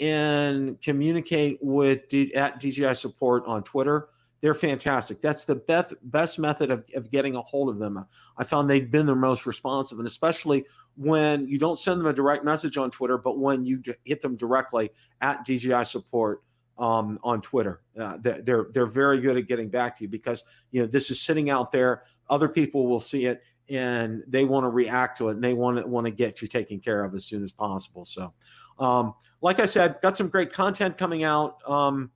and 0.00 0.80
communicate 0.80 1.58
with 1.60 2.08
D- 2.08 2.34
at 2.34 2.60
DJI 2.60 2.94
support 2.94 3.44
on 3.46 3.62
Twitter. 3.62 4.08
They're 4.42 4.54
fantastic. 4.54 5.22
That's 5.22 5.44
the 5.44 5.54
best 5.54 5.94
best 6.02 6.38
method 6.38 6.70
of, 6.70 6.84
of 6.94 7.10
getting 7.10 7.36
a 7.36 7.42
hold 7.42 7.68
of 7.68 7.78
them. 7.78 8.04
I 8.36 8.44
found 8.44 8.68
they've 8.68 8.90
been 8.90 9.06
the 9.06 9.14
most 9.14 9.46
responsive, 9.46 9.98
and 9.98 10.06
especially 10.06 10.66
when 10.96 11.46
you 11.48 11.58
don't 11.58 11.78
send 11.78 12.00
them 12.00 12.08
a 12.08 12.12
direct 12.12 12.44
message 12.44 12.76
on 12.76 12.90
Twitter, 12.90 13.16
but 13.16 13.38
when 13.38 13.64
you 13.64 13.80
hit 14.04 14.20
them 14.20 14.36
directly 14.36 14.90
at 15.20 15.44
DJI 15.44 15.84
support 15.84 16.42
um, 16.78 17.18
on 17.22 17.40
Twitter. 17.40 17.80
Uh, 17.98 18.18
they're 18.20 18.66
they're 18.72 18.86
very 18.86 19.20
good 19.20 19.36
at 19.36 19.46
getting 19.46 19.68
back 19.68 19.96
to 19.98 20.02
you 20.02 20.08
because 20.08 20.42
you 20.72 20.82
know 20.82 20.86
this 20.86 21.10
is 21.10 21.20
sitting 21.20 21.48
out 21.48 21.70
there. 21.70 22.02
Other 22.28 22.48
people 22.48 22.88
will 22.88 22.98
see 22.98 23.26
it 23.26 23.42
and 23.68 24.22
they 24.26 24.44
want 24.44 24.64
to 24.64 24.68
react 24.68 25.18
to 25.18 25.28
it 25.28 25.32
and 25.32 25.44
they 25.44 25.54
want 25.54 25.78
to 25.78 25.86
want 25.86 26.06
to 26.06 26.10
get 26.10 26.42
you 26.42 26.48
taken 26.48 26.80
care 26.80 27.04
of 27.04 27.14
as 27.14 27.24
soon 27.24 27.44
as 27.44 27.52
possible. 27.52 28.04
So, 28.04 28.32
um, 28.78 29.14
like 29.40 29.60
I 29.60 29.66
said, 29.66 29.96
got 30.02 30.16
some 30.16 30.28
great 30.28 30.52
content 30.52 30.98
coming 30.98 31.22
out. 31.22 31.58
Um, 31.68 32.10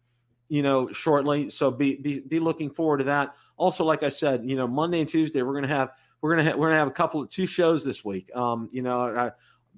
you 0.48 0.62
know, 0.62 0.90
shortly. 0.92 1.50
So 1.50 1.70
be, 1.70 1.96
be 1.96 2.20
be 2.20 2.38
looking 2.38 2.70
forward 2.70 2.98
to 2.98 3.04
that. 3.04 3.34
Also, 3.56 3.84
like 3.84 4.02
I 4.02 4.08
said, 4.08 4.48
you 4.48 4.56
know, 4.56 4.66
Monday 4.66 5.00
and 5.00 5.08
Tuesday 5.08 5.42
we're 5.42 5.54
gonna 5.54 5.68
have 5.68 5.90
we're 6.20 6.36
gonna 6.36 6.50
ha- 6.50 6.56
we're 6.56 6.68
gonna 6.68 6.78
have 6.78 6.88
a 6.88 6.92
couple 6.92 7.20
of 7.20 7.28
two 7.28 7.46
shows 7.46 7.84
this 7.84 8.04
week. 8.04 8.34
Um, 8.34 8.68
you 8.72 8.82
know, 8.82 9.16
I, 9.16 9.30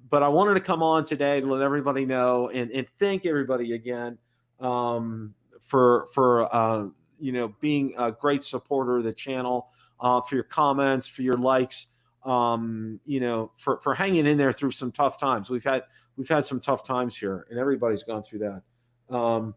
but 0.09 0.23
I 0.23 0.27
wanted 0.27 0.55
to 0.55 0.61
come 0.61 0.83
on 0.83 1.05
today 1.05 1.41
to 1.41 1.47
let 1.47 1.61
everybody 1.61 2.05
know 2.05 2.49
and 2.49 2.71
and 2.71 2.87
thank 2.99 3.25
everybody 3.25 3.73
again 3.73 4.17
um, 4.59 5.33
for 5.59 6.07
for 6.13 6.53
uh, 6.53 6.87
you 7.19 7.31
know 7.31 7.53
being 7.59 7.93
a 7.97 8.11
great 8.11 8.43
supporter 8.43 8.97
of 8.97 9.03
the 9.03 9.13
channel, 9.13 9.69
uh, 9.99 10.21
for 10.21 10.35
your 10.35 10.43
comments, 10.43 11.07
for 11.07 11.21
your 11.21 11.37
likes, 11.37 11.87
um, 12.23 12.99
you 13.05 13.19
know, 13.19 13.51
for 13.55 13.79
for 13.81 13.93
hanging 13.93 14.25
in 14.25 14.37
there 14.37 14.51
through 14.51 14.71
some 14.71 14.91
tough 14.91 15.17
times. 15.17 15.49
We've 15.49 15.63
had 15.63 15.83
we've 16.15 16.29
had 16.29 16.45
some 16.45 16.59
tough 16.59 16.83
times 16.83 17.17
here, 17.17 17.45
and 17.49 17.59
everybody's 17.59 18.03
gone 18.03 18.23
through 18.23 18.39
that. 18.39 19.15
Um, 19.15 19.55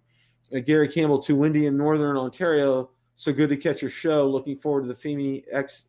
Gary 0.60 0.88
Campbell, 0.88 1.22
too 1.22 1.36
windy 1.36 1.66
in 1.66 1.76
northern 1.76 2.16
Ontario. 2.16 2.90
So 3.16 3.32
good 3.32 3.50
to 3.50 3.56
catch 3.56 3.82
your 3.82 3.90
show. 3.90 4.28
Looking 4.28 4.56
forward 4.56 4.82
to 4.82 4.88
the 4.88 4.94
FIMI 4.94 5.44
X 5.50 5.86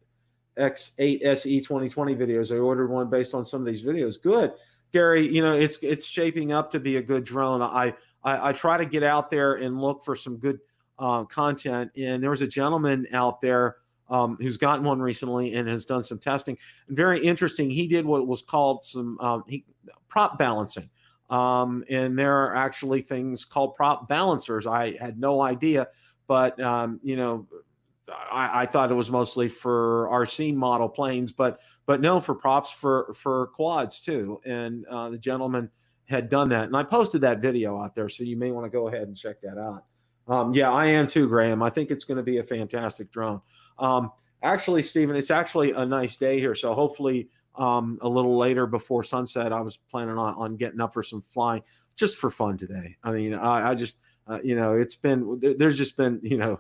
X8 0.58 1.26
SE 1.26 1.62
2020 1.62 2.16
videos. 2.16 2.54
I 2.54 2.60
ordered 2.60 2.90
one 2.90 3.10
based 3.10 3.34
on 3.34 3.44
some 3.44 3.62
of 3.62 3.68
these 3.68 3.84
videos. 3.84 4.22
Good, 4.22 4.54
Gary. 4.92 5.28
You 5.28 5.42
know 5.42 5.54
it's 5.54 5.78
it's 5.82 6.06
shaping 6.06 6.52
up 6.52 6.72
to 6.72 6.80
be 6.80 6.98
a 6.98 7.02
good 7.02 7.24
drone. 7.24 7.62
I 7.62 7.96
I, 8.24 8.50
I 8.50 8.54
try 8.54 8.78
to 8.78 8.86
get 8.86 9.04
out 9.04 9.30
there 9.30 9.56
and 9.56 9.82
look 9.82 10.04
for 10.04 10.16
some 10.16 10.38
good 10.38 10.60
uh, 11.00 11.24
content. 11.26 11.92
And 11.98 12.22
there 12.22 12.30
was 12.30 12.42
a 12.42 12.48
gentleman 12.48 13.08
out 13.14 13.42
there 13.42 13.78
um, 14.10 14.38
who's 14.40 14.58
gotten 14.58 14.86
one 14.86 15.02
recently 15.02 15.54
and 15.56 15.68
has 15.68 15.86
done 15.86 16.04
some 16.04 16.20
testing. 16.20 16.58
Very 16.90 17.24
interesting. 17.24 17.70
He 17.70 17.88
did 17.88 18.06
what 18.06 18.28
was 18.28 18.42
called 18.42 18.84
some 18.86 19.20
um, 19.20 19.44
he, 19.48 19.66
prop 20.08 20.38
balancing. 20.38 20.90
Um, 21.34 21.84
and 21.90 22.18
there 22.18 22.44
are 22.44 22.56
actually 22.56 23.02
things 23.02 23.44
called 23.44 23.74
prop 23.74 24.08
balancers. 24.08 24.68
I 24.68 24.96
had 24.98 25.20
no 25.20 25.42
idea, 25.42 25.88
but 26.28 26.62
um, 26.62 27.00
you 27.02 27.16
know, 27.16 27.48
I, 28.08 28.62
I, 28.62 28.66
thought 28.68 28.92
it 28.92 28.94
was 28.94 29.10
mostly 29.10 29.50
for 29.50 30.08
RC 30.12 30.54
model 30.54 30.88
planes, 30.88 31.32
but 31.32 31.60
but 31.88 32.02
no, 32.02 32.20
for 32.20 32.36
props 32.36 32.72
for 32.72 33.16
for 33.16 33.48
quads 33.48 34.00
too. 34.00 34.42
And 34.46 34.86
uh, 34.86 35.10
the 35.10 35.18
gentleman 35.18 35.72
had 36.06 36.30
done 36.30 36.50
that, 36.50 36.66
and 36.66 36.78
I 36.78 36.84
posted 36.84 37.22
that 37.22 37.40
video 37.40 37.82
out 37.82 37.96
there, 37.96 38.10
so 38.10 38.24
you 38.24 38.38
may 38.38 38.52
want 38.52 38.68
to 38.68 38.70
go 38.70 38.88
ahead 38.88 39.08
and 39.08 39.18
check 39.18 39.42
that 39.42 39.58
out. 39.58 39.86
Um, 40.28 40.54
yeah, 40.54 40.72
I 40.72 40.86
am 40.86 41.08
too, 41.08 41.28
Graham. 41.28 41.64
I 41.64 41.72
think 41.72 41.90
it's 41.90 42.06
going 42.06 42.18
to 42.18 42.24
be 42.24 42.38
a 42.38 42.44
fantastic 42.44 43.12
drone. 43.12 43.42
Um, 43.80 44.12
actually, 44.44 44.84
Stephen, 44.84 45.16
it's 45.16 45.32
actually 45.32 45.72
a 45.72 45.84
nice 45.84 46.16
day 46.16 46.40
here, 46.40 46.54
so 46.54 46.76
hopefully 46.76 47.30
um, 47.56 48.00
a 48.02 48.10
little 48.10 48.38
later 48.38 48.66
before 48.66 49.04
sunset, 49.04 49.54
I 49.54 49.62
was 49.62 49.78
planning 49.78 50.18
on, 50.18 50.34
on 50.36 50.56
getting 50.56 50.82
up 50.82 50.94
for 50.94 51.04
some 51.04 51.22
flying 51.22 51.62
just 51.96 52.18
for 52.18 52.30
fun 52.30 52.58
today. 52.58 52.98
I 53.04 53.12
mean, 53.12 53.34
I, 53.34 53.72
I 53.72 53.76
just, 53.76 54.00
uh, 54.28 54.40
you 54.44 54.56
know, 54.56 54.74
it's 54.74 54.96
been, 54.96 55.40
there's 55.58 55.78
just 55.78 55.96
been, 55.98 56.20
you 56.24 56.38
know, 56.38 56.60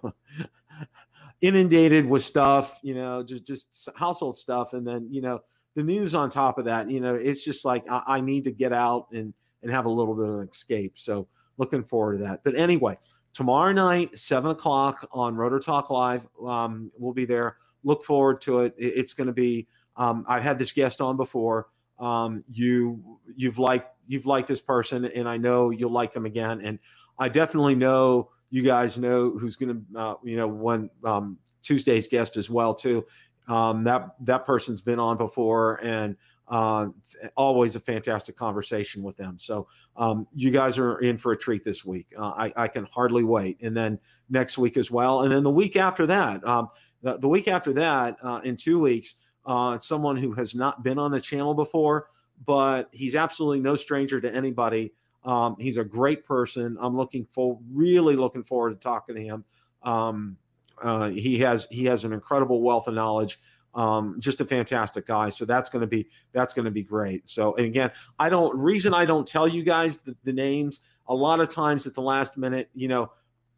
inundated 1.42 2.06
with 2.06 2.24
stuff, 2.24 2.80
you 2.84 2.94
know, 2.94 3.24
just, 3.24 3.46
just 3.46 3.90
household 3.96 4.38
stuff. 4.38 4.74
And 4.74 4.86
then, 4.86 5.08
you 5.10 5.22
know, 5.22 5.42
the 5.76 5.84
news 5.84 6.16
on 6.16 6.30
top 6.30 6.58
of 6.58 6.66
that, 6.66 6.90
you 6.90 7.00
know, 7.00 7.16
it's 7.16 7.44
just 7.44 7.66
like 7.66 7.84
I, 7.90 8.04
I, 8.06 8.22
need 8.22 8.44
to 8.44 8.52
get 8.52 8.74
out 8.74 9.08
and 9.12 9.34
and 9.62 9.72
have 9.72 9.86
a 9.86 9.90
little 9.90 10.16
bit 10.16 10.30
of 10.30 10.40
an 10.40 10.50
escape. 10.50 10.98
So 10.98 11.28
looking 11.58 11.84
forward 11.84 12.20
to 12.20 12.24
that. 12.26 12.44
But 12.44 12.56
anyway, 12.56 12.98
tomorrow 13.34 13.72
night, 13.72 14.18
seven 14.18 14.52
o'clock 14.52 15.08
on 15.12 15.36
Rotor 15.36 15.60
Talk 15.60 15.90
Live, 15.90 16.28
um, 16.46 16.92
we'll 16.98 17.14
be 17.14 17.26
there. 17.26 17.58
Look 17.84 18.04
forward 18.04 18.42
to 18.42 18.60
it. 18.62 18.76
it 18.78 18.94
it's 18.96 19.14
going 19.14 19.28
to 19.28 19.34
be. 19.34 19.68
Um, 19.96 20.26
I've 20.28 20.44
had 20.44 20.58
this 20.60 20.72
guest 20.72 21.02
on 21.02 21.18
before. 21.18 21.68
Um, 22.00 22.44
you 22.52 23.20
you've 23.36 23.60
liked 23.60 23.90
you've 24.06 24.26
liked 24.26 24.48
this 24.48 24.62
person, 24.62 25.06
and 25.06 25.28
I 25.28 25.38
know 25.38 25.70
you'll 25.70 25.92
like 25.92 26.14
them 26.14 26.26
again. 26.26 26.62
And 26.62 26.80
I 27.20 27.30
definitely 27.30 27.76
know 27.76 28.30
you 28.50 28.64
guys 28.64 28.98
know 28.98 29.32
who's 29.32 29.56
going 29.56 29.86
to 29.94 30.00
uh, 30.00 30.16
you 30.24 30.38
know 30.38 30.48
when 30.48 30.90
um, 31.04 31.38
Tuesday's 31.62 32.08
guest 32.08 32.38
as 32.38 32.50
well 32.50 32.74
too. 32.74 33.06
Um, 33.48 33.84
that 33.84 34.16
that 34.22 34.46
person's 34.46 34.82
been 34.82 35.00
on 35.00 35.18
before, 35.18 35.84
and 35.84 36.16
uh, 36.48 36.88
always 37.36 37.76
a 37.76 37.80
fantastic 37.80 38.36
conversation 38.36 39.02
with 39.02 39.18
them. 39.18 39.38
So 39.40 39.68
um, 39.96 40.28
you 40.36 40.52
guys 40.52 40.78
are 40.78 41.00
in 41.00 41.18
for 41.18 41.32
a 41.32 41.38
treat 41.38 41.64
this 41.64 41.86
week. 41.86 42.14
Uh, 42.18 42.32
I, 42.36 42.54
I, 42.56 42.68
can 42.68 42.86
hardly 42.92 43.24
wait. 43.24 43.58
And 43.62 43.76
then 43.76 43.98
next 44.30 44.58
week 44.58 44.76
as 44.76 44.92
well, 44.92 45.22
and 45.22 45.32
then 45.32 45.44
the 45.44 45.50
week 45.50 45.78
after 45.78 46.06
that, 46.08 46.46
um, 46.46 46.70
the, 47.02 47.18
the, 47.18 47.28
week 47.28 47.48
after 47.48 47.74
that, 47.74 48.18
uh, 48.22 48.42
in 48.44 48.58
two 48.58 48.80
weeks, 48.80 49.16
uh, 49.46 49.80
someone 49.80 50.18
who 50.18 50.34
has 50.34 50.56
not 50.56 50.84
been 50.84 50.98
on 50.98 51.12
the 51.12 51.22
channel 51.22 51.54
before, 51.54 52.08
but 52.46 52.90
he's 52.92 53.16
absolutely 53.16 53.60
no 53.60 53.76
stranger 53.76 54.20
to 54.22 54.34
anybody. 54.34 54.94
Um, 55.26 55.56
he's 55.60 55.78
a 55.78 55.84
great 55.84 56.26
person. 56.26 56.78
I'm 56.80 56.96
looking 56.96 57.26
for 57.30 57.60
really 57.72 58.16
looking 58.16 58.44
forward 58.44 58.72
to 58.72 58.76
talking 58.76 59.16
to 59.16 59.22
him. 59.22 59.46
Um, 59.84 60.38
uh, 60.82 61.10
he 61.10 61.40
has 61.40 61.68
he 61.72 61.86
has 61.86 62.04
an 62.04 62.14
incredible 62.14 62.62
wealth 62.62 62.88
of 62.88 62.94
knowledge. 62.94 63.40
Um, 63.76 64.18
just 64.20 64.40
a 64.42 64.46
fantastic 64.46 65.06
guy. 65.06 65.30
So 65.30 65.46
that's 65.46 65.70
going 65.70 65.82
to 65.82 65.88
be 65.88 66.08
that's 66.32 66.54
going 66.54 66.66
to 66.66 66.72
be 66.72 66.84
great. 66.84 67.28
So 67.30 67.56
and 67.56 67.66
again, 67.66 67.92
I 68.20 68.30
don't 68.30 68.58
reason 68.58 68.94
I 68.94 69.06
don't 69.06 69.26
tell 69.26 69.48
you 69.48 69.64
guys 69.64 70.00
the, 70.00 70.16
the 70.24 70.34
names. 70.34 70.82
A 71.08 71.16
lot 71.16 71.40
of 71.40 71.50
times 71.50 71.86
at 71.86 71.94
the 71.94 72.02
last 72.02 72.38
minute, 72.38 72.70
you 72.74 72.88
know, 72.88 73.12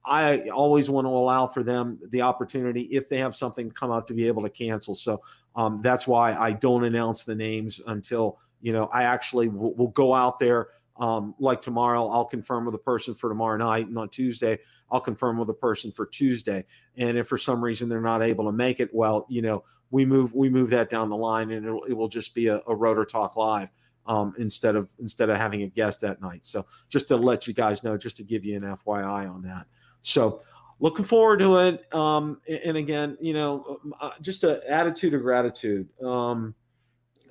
I 0.04 0.50
always 0.50 0.90
want 0.90 1.06
to 1.06 1.10
allow 1.10 1.48
for 1.48 1.64
them 1.64 2.00
the 2.10 2.22
opportunity 2.22 2.82
if 2.84 3.10
they 3.10 3.18
have 3.20 3.36
something 3.36 3.72
come 3.72 3.92
up 3.92 4.08
to 4.08 4.14
be 4.14 4.28
able 4.28 4.44
to 4.44 4.50
cancel. 4.50 4.96
So 4.96 5.22
um, 5.56 5.82
that's 5.82 6.08
why 6.08 6.34
I 6.34 6.52
don't 6.52 6.84
announce 6.84 7.24
the 7.24 7.36
names 7.36 7.82
until 7.88 8.40
you 8.62 8.74
know 8.74 8.86
I 8.92 9.04
actually 9.04 9.48
will, 9.48 9.74
will 9.76 9.90
go 9.90 10.14
out 10.14 10.40
there. 10.40 10.70
Um, 10.98 11.36
like 11.40 11.62
tomorrow, 11.62 12.08
I'll 12.08 12.26
confirm 12.26 12.66
with 12.66 12.76
a 12.76 12.80
person 12.80 13.16
for 13.16 13.30
tomorrow 13.30 13.58
night, 13.58 13.88
and 13.88 13.98
on 13.98 14.10
Tuesday, 14.10 14.60
I'll 14.90 15.02
confirm 15.02 15.38
with 15.38 15.50
a 15.50 15.54
person 15.54 15.92
for 15.92 16.06
Tuesday. 16.06 16.66
And 16.96 17.18
if 17.18 17.28
for 17.28 17.38
some 17.38 17.64
reason 17.64 17.90
they're 17.90 18.00
not 18.00 18.22
able 18.22 18.46
to 18.46 18.52
make 18.52 18.80
it, 18.80 18.90
well, 18.94 19.26
you 19.30 19.42
know, 19.42 19.64
we 19.92 20.06
move 20.06 20.34
we 20.34 20.50
move 20.50 20.70
that 20.72 20.90
down 20.90 21.10
the 21.10 21.18
line, 21.18 21.52
and 21.52 21.66
it 21.66 21.94
will 21.94 22.08
just 22.08 22.34
be 22.34 22.48
a, 22.48 22.62
a 22.68 22.76
Rotor 22.76 23.06
Talk 23.06 23.36
live 23.36 23.70
um, 24.06 24.34
instead 24.38 24.76
of 24.76 24.90
instead 25.00 25.30
of 25.30 25.38
having 25.38 25.64
a 25.64 25.68
guest 25.68 26.02
that 26.02 26.22
night. 26.22 26.46
So 26.46 26.66
just 26.90 27.08
to 27.10 27.18
let 27.18 27.48
you 27.48 27.54
guys 27.54 27.84
know, 27.84 27.98
just 27.98 28.18
to 28.18 28.24
give 28.24 28.46
you 28.46 28.56
an 28.56 28.64
FYI 28.64 29.30
on 29.30 29.42
that. 29.44 29.66
So 30.02 30.44
looking 30.80 31.06
forward 31.06 31.40
to 31.40 31.58
it. 31.60 31.94
Um, 31.94 32.42
and 32.48 32.78
again, 32.78 33.18
you 33.22 33.34
know, 33.34 33.80
uh, 34.00 34.12
just 34.22 34.44
an 34.44 34.60
attitude 34.68 35.14
of 35.14 35.22
gratitude. 35.22 35.88
Um, 36.04 36.56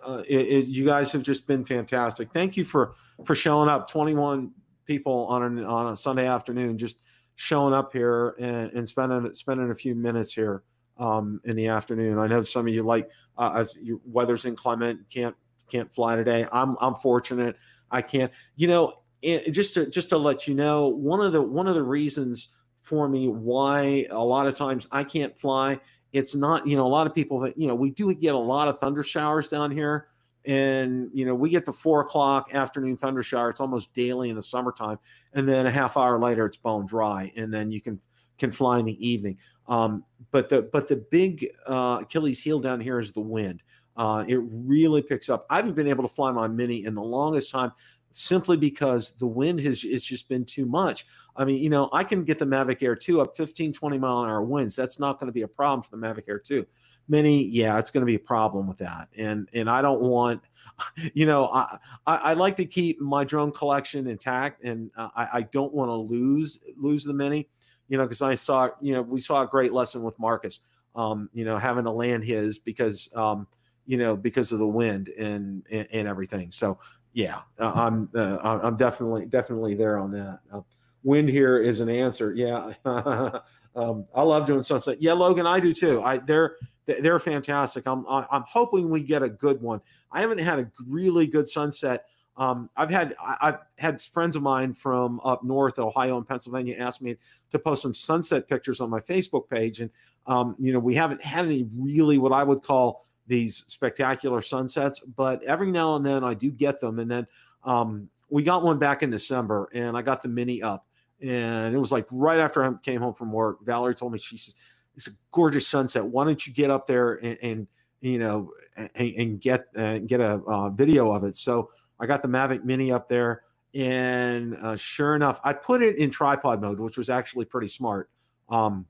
uh, 0.04 0.22
it, 0.28 0.36
it, 0.36 0.66
you 0.66 0.84
guys 0.84 1.12
have 1.12 1.22
just 1.22 1.46
been 1.46 1.64
fantastic. 1.64 2.32
Thank 2.32 2.56
you 2.56 2.64
for 2.64 2.94
for 3.24 3.34
showing 3.34 3.68
up. 3.68 3.88
Twenty 3.90 4.14
one 4.14 4.52
people 4.86 5.26
on 5.26 5.42
an, 5.42 5.64
on 5.64 5.92
a 5.92 5.96
Sunday 5.96 6.26
afternoon, 6.26 6.76
just 6.76 6.98
showing 7.36 7.74
up 7.74 7.92
here 7.92 8.30
and, 8.38 8.70
and 8.72 8.88
spending 8.88 9.32
spending 9.34 9.70
a 9.70 9.74
few 9.74 9.94
minutes 9.94 10.32
here 10.32 10.62
um, 10.98 11.40
in 11.44 11.56
the 11.56 11.68
afternoon. 11.68 12.18
I 12.18 12.26
know 12.26 12.42
some 12.42 12.66
of 12.66 12.74
you 12.74 12.82
like 12.82 13.08
uh, 13.38 13.52
as 13.54 13.76
your 13.80 13.98
weather's 14.04 14.44
inclement, 14.44 15.00
can't 15.10 15.34
can't 15.68 15.92
fly 15.92 16.16
today. 16.16 16.46
I'm 16.52 16.76
I'm 16.80 16.94
fortunate. 16.94 17.56
I 17.90 18.02
can't. 18.02 18.32
You 18.56 18.68
know, 18.68 18.94
it, 19.22 19.50
just 19.52 19.74
to 19.74 19.88
just 19.88 20.10
to 20.10 20.18
let 20.18 20.46
you 20.46 20.54
know, 20.54 20.88
one 20.88 21.20
of 21.20 21.32
the 21.32 21.42
one 21.42 21.66
of 21.66 21.74
the 21.74 21.82
reasons 21.82 22.48
for 22.84 23.08
me 23.08 23.28
why 23.28 24.06
a 24.10 24.22
lot 24.22 24.46
of 24.46 24.54
times 24.54 24.86
I 24.92 25.04
can't 25.04 25.36
fly. 25.36 25.80
It's 26.12 26.34
not 26.34 26.66
you 26.66 26.76
know 26.76 26.86
a 26.86 26.88
lot 26.88 27.06
of 27.06 27.14
people 27.14 27.40
that 27.40 27.58
you 27.58 27.66
know 27.66 27.74
we 27.74 27.90
do 27.90 28.14
get 28.14 28.34
a 28.34 28.38
lot 28.38 28.68
of 28.68 28.78
thunder 28.78 29.02
showers 29.02 29.48
down 29.48 29.70
here. 29.70 30.08
And 30.46 31.08
you 31.14 31.24
know 31.24 31.34
we 31.34 31.48
get 31.48 31.64
the 31.64 31.72
four 31.72 32.02
o'clock 32.02 32.54
afternoon 32.54 32.98
thunder 32.98 33.22
shower. 33.22 33.48
It's 33.48 33.60
almost 33.60 33.92
daily 33.94 34.28
in 34.28 34.36
the 34.36 34.42
summertime. 34.42 34.98
And 35.32 35.48
then 35.48 35.66
a 35.66 35.70
half 35.70 35.96
hour 35.96 36.20
later 36.20 36.44
it's 36.44 36.58
bone 36.58 36.84
dry. 36.84 37.32
And 37.36 37.52
then 37.52 37.72
you 37.72 37.80
can 37.80 37.98
can 38.36 38.52
fly 38.52 38.78
in 38.78 38.84
the 38.84 39.06
evening. 39.06 39.38
Um, 39.66 40.04
but 40.30 40.50
the 40.50 40.62
but 40.62 40.86
the 40.86 40.96
big 40.96 41.48
uh, 41.66 42.00
achilles 42.02 42.42
heel 42.42 42.60
down 42.60 42.80
here 42.80 42.98
is 42.98 43.12
the 43.12 43.20
wind. 43.20 43.62
Uh, 43.96 44.24
it 44.28 44.40
really 44.42 45.00
picks 45.00 45.30
up. 45.30 45.46
I 45.48 45.56
haven't 45.56 45.74
been 45.74 45.88
able 45.88 46.06
to 46.06 46.14
fly 46.14 46.30
my 46.32 46.48
mini 46.48 46.84
in 46.84 46.94
the 46.94 47.02
longest 47.02 47.50
time 47.50 47.72
simply 48.14 48.56
because 48.56 49.11
the 49.12 49.26
wind 49.26 49.59
has 49.61 49.83
it's 49.83 50.04
just 50.04 50.28
been 50.28 50.44
too 50.44 50.66
much. 50.66 51.04
I 51.37 51.44
mean, 51.44 51.61
you 51.61 51.68
know, 51.68 51.88
I 51.92 52.04
can 52.04 52.23
get 52.23 52.38
the 52.38 52.44
Mavic 52.44 52.80
Air 52.83 52.94
2 52.94 53.21
up 53.21 53.37
15, 53.37 53.73
20 53.73 53.99
mile 53.99 54.23
an 54.23 54.30
hour 54.30 54.42
winds. 54.42 54.76
That's 54.76 55.00
not 55.00 55.18
going 55.18 55.26
to 55.26 55.33
be 55.33 55.42
a 55.42 55.49
problem 55.49 55.83
for 55.83 55.90
the 55.90 55.97
Mavic 55.97 56.28
Air 56.28 56.38
2. 56.38 56.64
Mini, 57.09 57.44
yeah, 57.44 57.76
it's 57.78 57.90
going 57.90 58.02
to 58.02 58.06
be 58.06 58.14
a 58.14 58.21
problem 58.21 58.68
with 58.68 58.78
that. 58.78 59.09
And 59.16 59.49
and 59.52 59.68
I 59.68 59.83
don't 59.83 60.00
want, 60.00 60.42
you 61.12 61.26
know, 61.26 61.47
I 61.49 61.78
I, 62.06 62.16
I 62.16 62.33
like 62.35 62.56
to 62.56 62.64
keep 62.64 63.00
my 63.00 63.25
drone 63.25 63.50
collection 63.50 64.06
intact, 64.06 64.62
and 64.62 64.90
I, 64.97 65.28
I 65.35 65.42
don't 65.42 65.75
want 65.75 65.88
to 65.88 65.94
lose 65.94 66.61
lose 66.76 67.04
the 67.04 67.12
Mini, 67.12 67.49
you 67.88 67.99
know, 67.99 68.04
because 68.04 68.23
I 68.23 68.37
saw, 68.37 68.71
you 68.80 68.94
know, 68.94 69.02
we 69.02 69.21
saw 69.21 69.42
a 69.42 69.47
great 69.47 69.73
lesson 69.73 70.02
with 70.02 70.18
Marcus, 70.18 70.61
um, 70.94 71.28
you 71.35 71.44
know, 71.44 71.59
having 71.59 71.85
to 71.85 71.90
land 71.90 72.25
his 72.25 72.59
because, 72.59 73.11
um, 73.14 73.49
you 73.87 73.99
know, 73.99 74.16
because 74.16 74.52
of 74.52 74.61
the 74.61 74.66
wind 74.66 75.09
and 75.09 75.66
and, 75.71 75.88
and 75.92 76.09
everything. 76.09 76.52
So 76.52 76.78
yeah, 77.14 77.42
uh, 77.61 77.73
I'm 77.75 78.11
uh, 78.14 78.38
I'm 78.42 78.76
definitely 78.76 79.26
definitely 79.26 79.75
there 79.75 79.99
on 79.99 80.11
that. 80.11 80.40
Uh, 80.52 80.61
wind 81.04 81.28
here 81.28 81.59
is 81.59 81.80
an 81.80 81.88
answer. 81.88 82.35
Yeah. 82.35 82.73
um, 83.76 84.04
I 84.14 84.23
love 84.23 84.47
doing 84.47 84.64
sunset. 84.64 85.00
Yeah, 85.00 85.12
Logan, 85.12 85.47
I 85.47 85.61
do 85.61 85.73
too. 85.73 86.02
I 86.02 86.18
they're 86.18 86.56
they're 86.87 87.21
fantastic. 87.21 87.87
I'm 87.87 88.04
I'm 88.09 88.44
hoping 88.47 88.90
we 88.90 89.00
get 89.00 89.23
a 89.23 89.28
good 89.28 89.62
one. 89.62 89.80
I 90.11 90.21
haven't 90.21 90.38
had 90.38 90.59
a 90.59 90.71
really 90.87 91.26
good 91.26 91.49
sunset. 91.49 92.06
Um, 92.37 92.68
I've 92.76 92.90
had 92.90 93.14
I've 93.23 93.59
had 93.78 94.02
friends 94.02 94.35
of 94.35 94.42
mine 94.42 94.75
from 94.75 95.21
up 95.25 95.44
north, 95.44 95.78
Ohio 95.78 96.16
and 96.16 96.26
Pennsylvania, 96.26 96.76
ask 96.78 97.00
me 97.00 97.16
to 97.52 97.59
post 97.61 97.83
some 97.83 97.94
sunset 97.94 98.49
pictures 98.49 98.80
on 98.80 98.90
my 98.90 98.99
Facebook 98.99 99.49
page, 99.49 99.80
and 99.80 99.90
um, 100.26 100.56
you 100.59 100.73
know 100.73 100.80
we 100.80 100.97
haven't 100.97 101.25
had 101.25 101.44
any 101.44 101.68
really 101.78 102.18
what 102.18 102.33
I 102.33 102.42
would 102.42 102.62
call 102.62 103.06
these 103.26 103.64
spectacular 103.66 104.42
sunsets, 104.42 105.00
but 105.00 105.42
every 105.44 105.70
now 105.70 105.96
and 105.96 106.04
then 106.04 106.24
I 106.24 106.34
do 106.34 106.50
get 106.50 106.80
them, 106.80 106.98
and 106.98 107.10
then 107.10 107.26
um, 107.64 108.08
we 108.28 108.42
got 108.42 108.62
one 108.62 108.78
back 108.78 109.02
in 109.02 109.10
December, 109.10 109.68
and 109.72 109.96
I 109.96 110.02
got 110.02 110.22
the 110.22 110.28
mini 110.28 110.62
up, 110.62 110.86
and 111.20 111.74
it 111.74 111.78
was 111.78 111.92
like 111.92 112.06
right 112.10 112.40
after 112.40 112.64
I 112.64 112.72
came 112.82 113.00
home 113.00 113.14
from 113.14 113.32
work. 113.32 113.64
Valerie 113.64 113.94
told 113.94 114.12
me 114.12 114.18
she 114.18 114.36
says 114.38 114.56
it's 114.96 115.08
a 115.08 115.12
gorgeous 115.32 115.66
sunset. 115.66 116.04
Why 116.04 116.24
don't 116.24 116.46
you 116.46 116.52
get 116.52 116.70
up 116.70 116.86
there 116.86 117.14
and, 117.14 117.38
and 117.42 117.66
you 118.00 118.18
know 118.18 118.50
and, 118.76 118.90
and 118.94 119.40
get 119.40 119.66
uh, 119.76 119.98
get 119.98 120.20
a 120.20 120.40
uh, 120.46 120.70
video 120.70 121.12
of 121.12 121.24
it? 121.24 121.36
So 121.36 121.70
I 121.98 122.06
got 122.06 122.22
the 122.22 122.28
Mavic 122.28 122.64
Mini 122.64 122.92
up 122.92 123.08
there, 123.08 123.42
and 123.74 124.56
uh, 124.56 124.76
sure 124.76 125.14
enough, 125.14 125.40
I 125.44 125.52
put 125.52 125.82
it 125.82 125.96
in 125.96 126.10
tripod 126.10 126.60
mode, 126.60 126.80
which 126.80 126.98
was 126.98 127.08
actually 127.08 127.44
pretty 127.44 127.68
smart. 127.68 128.10
Um, 128.48 128.86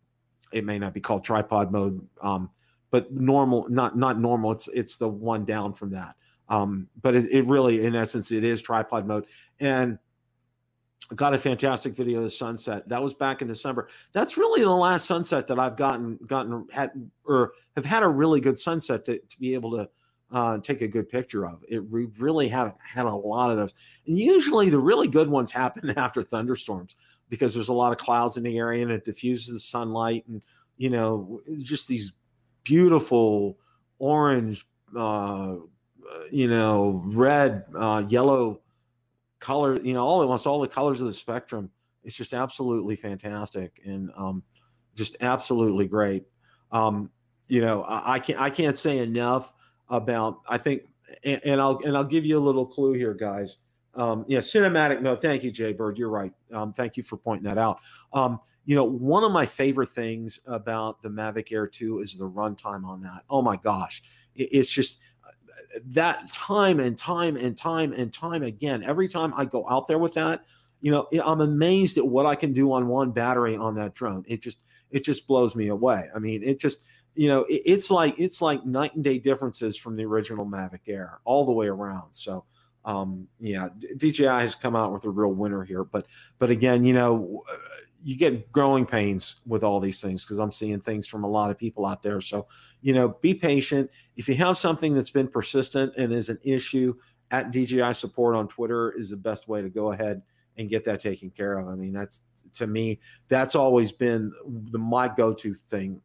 it 0.52 0.64
may 0.64 0.78
not 0.78 0.94
be 0.94 1.00
called 1.00 1.24
tripod 1.24 1.72
mode, 1.72 2.06
um, 2.22 2.50
but 2.94 3.10
normal, 3.12 3.66
not 3.68 3.98
not 3.98 4.20
normal. 4.20 4.52
It's 4.52 4.68
it's 4.68 4.96
the 4.98 5.08
one 5.08 5.44
down 5.44 5.72
from 5.72 5.90
that. 5.90 6.14
Um, 6.48 6.86
but 7.02 7.16
it, 7.16 7.28
it 7.28 7.44
really, 7.44 7.84
in 7.84 7.96
essence, 7.96 8.30
it 8.30 8.44
is 8.44 8.62
tripod 8.62 9.04
mode, 9.04 9.26
and 9.58 9.98
got 11.16 11.34
a 11.34 11.38
fantastic 11.38 11.96
video 11.96 12.18
of 12.18 12.24
the 12.24 12.30
sunset. 12.30 12.88
That 12.88 13.02
was 13.02 13.12
back 13.12 13.42
in 13.42 13.48
December. 13.48 13.88
That's 14.12 14.36
really 14.36 14.60
the 14.60 14.70
last 14.70 15.06
sunset 15.06 15.48
that 15.48 15.58
I've 15.58 15.76
gotten 15.76 16.20
gotten 16.24 16.68
had 16.72 16.92
or 17.24 17.54
have 17.74 17.84
had 17.84 18.04
a 18.04 18.08
really 18.08 18.40
good 18.40 18.60
sunset 18.60 19.04
to, 19.06 19.18
to 19.18 19.40
be 19.40 19.54
able 19.54 19.72
to 19.72 19.88
uh, 20.30 20.58
take 20.58 20.80
a 20.80 20.86
good 20.86 21.08
picture 21.08 21.48
of. 21.48 21.64
It 21.68 21.80
we 21.80 22.04
really 22.20 22.46
haven't 22.46 22.76
had 22.80 23.06
a 23.06 23.12
lot 23.12 23.50
of 23.50 23.56
those. 23.56 23.74
And 24.06 24.16
usually 24.16 24.70
the 24.70 24.78
really 24.78 25.08
good 25.08 25.28
ones 25.28 25.50
happen 25.50 25.90
after 25.96 26.22
thunderstorms 26.22 26.94
because 27.28 27.54
there's 27.54 27.70
a 27.70 27.72
lot 27.72 27.90
of 27.90 27.98
clouds 27.98 28.36
in 28.36 28.44
the 28.44 28.56
area 28.56 28.84
and 28.84 28.92
it 28.92 29.04
diffuses 29.04 29.52
the 29.52 29.58
sunlight 29.58 30.24
and 30.28 30.44
you 30.76 30.90
know 30.90 31.40
just 31.60 31.88
these 31.88 32.12
beautiful 32.64 33.58
orange 33.98 34.66
uh, 34.96 35.56
you 36.30 36.48
know 36.48 37.02
red 37.06 37.64
uh, 37.76 38.02
yellow 38.08 38.60
color, 39.44 39.78
you 39.82 39.92
know, 39.92 40.04
all 40.04 40.22
almost 40.22 40.46
all 40.46 40.58
the 40.60 40.68
colors 40.68 41.00
of 41.00 41.06
the 41.06 41.12
spectrum. 41.12 41.70
It's 42.02 42.16
just 42.16 42.32
absolutely 42.32 42.96
fantastic 42.96 43.80
and 43.84 44.10
um, 44.16 44.42
just 44.94 45.16
absolutely 45.20 45.86
great. 45.86 46.24
Um, 46.72 47.10
you 47.46 47.60
know, 47.60 47.82
I, 47.82 48.14
I, 48.14 48.18
can't 48.18 48.40
I 48.40 48.50
can't 48.50 48.76
say 48.76 48.98
enough 48.98 49.52
about. 49.88 50.40
I 50.48 50.56
think, 50.56 50.82
and, 51.24 51.40
and, 51.44 51.60
I'll 51.60 51.78
and 51.84 51.94
I'll 51.96 52.04
give 52.04 52.24
you 52.24 52.38
a 52.38 52.40
little 52.40 52.66
clue 52.66 52.94
here, 52.94 53.12
guys. 53.12 53.58
Um, 53.94 54.24
yeah, 54.26 54.38
cinematic. 54.38 55.02
No, 55.02 55.14
thank 55.14 55.44
you, 55.44 55.50
Jay 55.50 55.72
Bird. 55.72 55.98
You're 55.98 56.08
right. 56.08 56.32
Um, 56.52 56.72
thank 56.72 56.96
you 56.96 57.02
for 57.02 57.16
pointing 57.18 57.48
that 57.48 57.58
out. 57.58 57.80
Um, 58.14 58.40
you 58.64 58.74
know, 58.74 58.84
one 58.84 59.24
of 59.24 59.32
my 59.32 59.46
favorite 59.46 59.94
things 59.94 60.40
about 60.46 61.02
the 61.02 61.08
Mavic 61.08 61.52
Air 61.52 61.66
2 61.66 62.00
is 62.00 62.16
the 62.16 62.28
runtime 62.28 62.84
on 62.84 63.02
that. 63.02 63.22
Oh 63.28 63.42
my 63.42 63.56
gosh, 63.56 64.02
it, 64.34 64.48
it's 64.52 64.70
just 64.70 64.98
that 65.86 66.32
time 66.32 66.80
and 66.80 66.96
time 66.96 67.36
and 67.36 67.56
time 67.56 67.92
and 67.92 68.12
time 68.12 68.42
again, 68.42 68.82
every 68.82 69.08
time 69.08 69.32
I 69.36 69.44
go 69.44 69.68
out 69.68 69.86
there 69.86 69.98
with 69.98 70.14
that, 70.14 70.44
you 70.80 70.90
know, 70.90 71.06
I'm 71.24 71.40
amazed 71.40 71.98
at 71.98 72.06
what 72.06 72.26
I 72.26 72.34
can 72.34 72.52
do 72.52 72.72
on 72.72 72.88
one 72.88 73.10
battery 73.10 73.56
on 73.56 73.74
that 73.76 73.94
drone. 73.94 74.24
It 74.26 74.42
just 74.42 74.62
it 74.90 75.04
just 75.04 75.26
blows 75.26 75.56
me 75.56 75.68
away. 75.68 76.08
I 76.14 76.18
mean, 76.18 76.42
it 76.42 76.60
just 76.60 76.84
you 77.14 77.28
know, 77.28 77.42
it, 77.44 77.62
it's 77.64 77.90
like 77.90 78.14
it's 78.18 78.42
like 78.42 78.64
night 78.66 78.94
and 78.94 79.02
day 79.02 79.18
differences 79.18 79.76
from 79.76 79.96
the 79.96 80.04
original 80.04 80.46
Mavic 80.46 80.80
Air 80.86 81.20
all 81.24 81.44
the 81.44 81.52
way 81.52 81.66
around. 81.66 82.12
So 82.12 82.44
um, 82.84 83.26
yeah, 83.40 83.68
DJI 83.96 84.26
has 84.26 84.54
come 84.54 84.76
out 84.76 84.92
with 84.92 85.04
a 85.04 85.10
real 85.10 85.32
winner 85.32 85.64
here. 85.64 85.84
But 85.84 86.06
but 86.38 86.50
again, 86.50 86.84
you 86.84 86.92
know, 86.92 87.44
you 88.04 88.16
get 88.16 88.52
growing 88.52 88.84
pains 88.84 89.36
with 89.46 89.64
all 89.64 89.80
these 89.80 90.00
things 90.00 90.24
because 90.24 90.38
I'm 90.38 90.52
seeing 90.52 90.80
things 90.80 91.06
from 91.06 91.24
a 91.24 91.28
lot 91.28 91.50
of 91.50 91.58
people 91.58 91.86
out 91.86 92.02
there. 92.02 92.20
So, 92.20 92.46
you 92.82 92.92
know, 92.92 93.16
be 93.22 93.32
patient. 93.32 93.90
If 94.16 94.28
you 94.28 94.34
have 94.36 94.58
something 94.58 94.94
that's 94.94 95.10
been 95.10 95.26
persistent 95.26 95.94
and 95.96 96.12
is 96.12 96.28
an 96.28 96.38
issue, 96.44 96.94
at 97.30 97.50
DJI 97.50 97.94
support 97.94 98.36
on 98.36 98.48
Twitter 98.48 98.92
is 98.92 99.10
the 99.10 99.16
best 99.16 99.48
way 99.48 99.62
to 99.62 99.68
go 99.68 99.92
ahead 99.92 100.22
and 100.56 100.68
get 100.68 100.84
that 100.84 101.00
taken 101.00 101.30
care 101.30 101.58
of. 101.58 101.68
I 101.68 101.74
mean, 101.74 101.92
that's 101.92 102.20
to 102.54 102.66
me, 102.66 103.00
that's 103.28 103.54
always 103.54 103.90
been 103.90 104.32
the 104.70 104.78
my 104.78 105.08
go-to 105.08 105.54
thing 105.54 106.00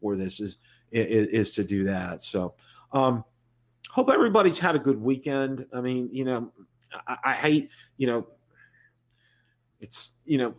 for 0.00 0.16
this 0.16 0.40
is 0.40 0.58
is, 0.90 1.28
is 1.28 1.52
to 1.52 1.64
do 1.64 1.84
that. 1.84 2.20
So, 2.20 2.54
um, 2.92 3.24
hope 3.88 4.10
everybody's 4.10 4.58
had 4.58 4.74
a 4.74 4.78
good 4.78 5.00
weekend. 5.00 5.66
I 5.72 5.80
mean, 5.80 6.10
you 6.12 6.24
know, 6.24 6.52
I, 7.06 7.16
I 7.24 7.32
hate, 7.34 7.70
you 7.96 8.06
know, 8.06 8.26
it's 9.80 10.12
you 10.26 10.36
know 10.36 10.54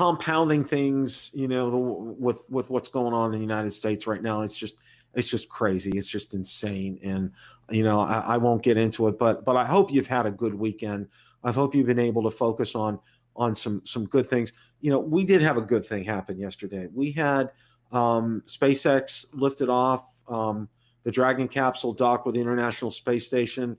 compounding 0.00 0.64
things, 0.64 1.30
you 1.34 1.46
know, 1.46 1.70
the, 1.70 1.76
with 1.76 2.46
with 2.48 2.70
what's 2.70 2.88
going 2.88 3.12
on 3.12 3.26
in 3.26 3.32
the 3.32 3.44
United 3.44 3.70
States 3.70 4.06
right 4.06 4.22
now. 4.22 4.40
It's 4.40 4.56
just 4.56 4.76
it's 5.12 5.28
just 5.28 5.50
crazy. 5.50 5.90
It's 5.90 6.08
just 6.08 6.32
insane. 6.32 6.98
And 7.02 7.32
you 7.68 7.82
know, 7.82 8.00
I, 8.00 8.20
I, 8.20 8.36
won't 8.38 8.62
get 8.62 8.78
into 8.78 9.08
it, 9.08 9.18
but 9.18 9.44
but 9.44 9.56
I 9.56 9.66
hope 9.66 9.92
you've 9.92 10.06
had 10.06 10.24
a 10.24 10.30
good 10.30 10.54
weekend. 10.54 11.06
I 11.44 11.52
hope 11.52 11.74
you've 11.74 11.86
been 11.86 11.98
able 11.98 12.22
to 12.22 12.30
focus 12.30 12.74
on 12.74 12.98
on 13.36 13.54
some 13.54 13.82
some 13.84 14.06
good 14.06 14.26
things. 14.26 14.54
You 14.80 14.90
know, 14.90 14.98
we 14.98 15.22
did 15.22 15.42
have 15.42 15.58
a 15.58 15.60
good 15.60 15.84
thing 15.84 16.04
happen 16.04 16.38
yesterday. 16.38 16.88
We 16.94 17.12
had 17.12 17.50
um, 17.92 18.42
SpaceX 18.46 19.26
lifted 19.34 19.68
off 19.68 20.14
um, 20.28 20.66
the 21.02 21.10
Dragon 21.10 21.46
capsule 21.46 21.92
docked 21.92 22.24
with 22.24 22.36
the 22.36 22.40
International 22.40 22.90
Space 22.90 23.26
Station. 23.26 23.76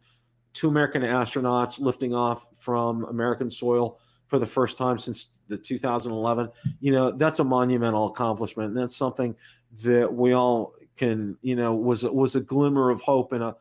Two 0.53 0.67
American 0.67 1.01
astronauts 1.01 1.79
lifting 1.79 2.13
off 2.13 2.45
from 2.59 3.05
American 3.05 3.49
soil 3.49 3.97
for 4.31 4.39
the 4.39 4.45
first 4.45 4.77
time 4.77 4.97
since 4.97 5.39
the 5.49 5.57
2011 5.57 6.49
you 6.79 6.93
know 6.93 7.11
that's 7.11 7.39
a 7.39 7.43
monumental 7.43 8.07
accomplishment. 8.07 8.69
And 8.69 8.77
that's 8.77 8.95
something 8.95 9.35
that 9.83 10.11
we 10.11 10.31
all 10.31 10.73
can 10.95 11.37
you 11.41 11.57
know 11.57 11.75
was 11.75 12.03
was 12.03 12.37
a 12.37 12.39
glimmer 12.39 12.89
of 12.91 13.01
hope 13.01 13.33
in 13.33 13.41
a, 13.41 13.53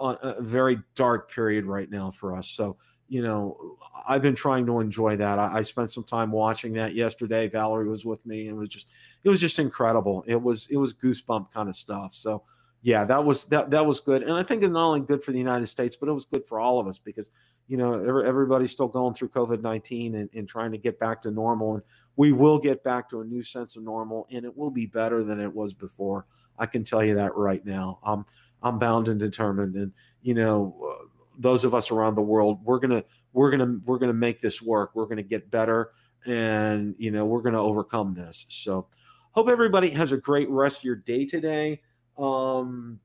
a 0.00 0.40
very 0.40 0.78
dark 0.94 1.30
period 1.30 1.66
right 1.66 1.90
now 1.90 2.10
for 2.10 2.34
us. 2.34 2.48
So 2.48 2.78
you 3.08 3.22
know 3.22 3.76
i've 4.08 4.22
been 4.22 4.34
trying 4.34 4.64
to 4.66 4.80
enjoy 4.80 5.16
that. 5.16 5.38
I, 5.38 5.58
I, 5.58 5.60
spent 5.60 5.90
some 5.90 6.04
time 6.04 6.32
watching 6.32 6.72
that 6.72 6.94
yesterday. 6.94 7.46
Valerie 7.46 7.86
was 7.86 8.06
with 8.06 8.24
me 8.24 8.48
and 8.48 8.56
it 8.56 8.58
was 8.58 8.70
just 8.70 8.90
it 9.22 9.28
was 9.28 9.40
just 9.40 9.58
incredible. 9.58 10.24
It 10.26 10.40
was 10.40 10.66
it 10.70 10.78
was 10.78 10.94
goosebump 10.94 11.52
kind 11.52 11.68
of 11.68 11.76
stuff. 11.76 12.14
So 12.14 12.42
yeah 12.80 13.04
that 13.04 13.22
was 13.22 13.44
that 13.46 13.68
that 13.68 13.84
was 13.84 14.00
good. 14.00 14.22
And 14.22 14.32
i 14.32 14.42
think 14.42 14.62
it's 14.62 14.72
not 14.72 14.86
only 14.86 15.00
good 15.00 15.22
for 15.22 15.32
the 15.32 15.38
united 15.38 15.66
states 15.66 15.94
but 15.94 16.08
it 16.08 16.12
was 16.12 16.24
good 16.24 16.46
for 16.46 16.58
all 16.58 16.80
of 16.80 16.88
us 16.88 16.98
because 16.98 17.28
you 17.68 17.76
know, 17.76 17.94
everybody's 18.20 18.70
still 18.70 18.88
going 18.88 19.14
through 19.14 19.30
COVID 19.30 19.60
19 19.60 20.14
and, 20.14 20.30
and, 20.34 20.48
trying 20.48 20.70
to 20.72 20.78
get 20.78 20.98
back 20.98 21.20
to 21.22 21.30
normal. 21.30 21.74
And 21.74 21.82
we 22.14 22.32
will 22.32 22.58
get 22.58 22.84
back 22.84 23.08
to 23.10 23.20
a 23.20 23.24
new 23.24 23.42
sense 23.42 23.76
of 23.76 23.82
normal 23.82 24.26
and 24.30 24.44
it 24.44 24.56
will 24.56 24.70
be 24.70 24.86
better 24.86 25.24
than 25.24 25.40
it 25.40 25.52
was 25.52 25.74
before. 25.74 26.26
I 26.58 26.66
can 26.66 26.84
tell 26.84 27.04
you 27.04 27.14
that 27.16 27.34
right 27.34 27.64
now. 27.64 27.98
Um, 28.04 28.24
I'm 28.62 28.78
bound 28.78 29.08
and 29.08 29.18
determined. 29.18 29.74
And, 29.74 29.92
you 30.22 30.34
know, 30.34 30.76
uh, 30.92 31.06
those 31.38 31.64
of 31.64 31.74
us 31.74 31.90
around 31.90 32.14
the 32.14 32.22
world, 32.22 32.64
we're 32.64 32.78
going 32.78 33.02
to, 33.02 33.04
we're 33.32 33.50
going 33.50 33.60
to, 33.60 33.80
we're 33.84 33.98
going 33.98 34.10
to 34.10 34.14
make 34.14 34.40
this 34.40 34.62
work. 34.62 34.92
We're 34.94 35.04
going 35.04 35.18
to 35.18 35.22
get 35.22 35.50
better 35.50 35.90
and, 36.24 36.94
you 36.98 37.10
know, 37.10 37.26
we're 37.26 37.42
going 37.42 37.54
to 37.54 37.60
overcome 37.60 38.12
this. 38.12 38.46
So 38.48 38.86
hope 39.32 39.48
everybody 39.48 39.90
has 39.90 40.12
a 40.12 40.16
great 40.16 40.48
rest 40.48 40.78
of 40.78 40.84
your 40.84 40.96
day 40.96 41.26
today. 41.26 41.82
Um, 42.16 43.00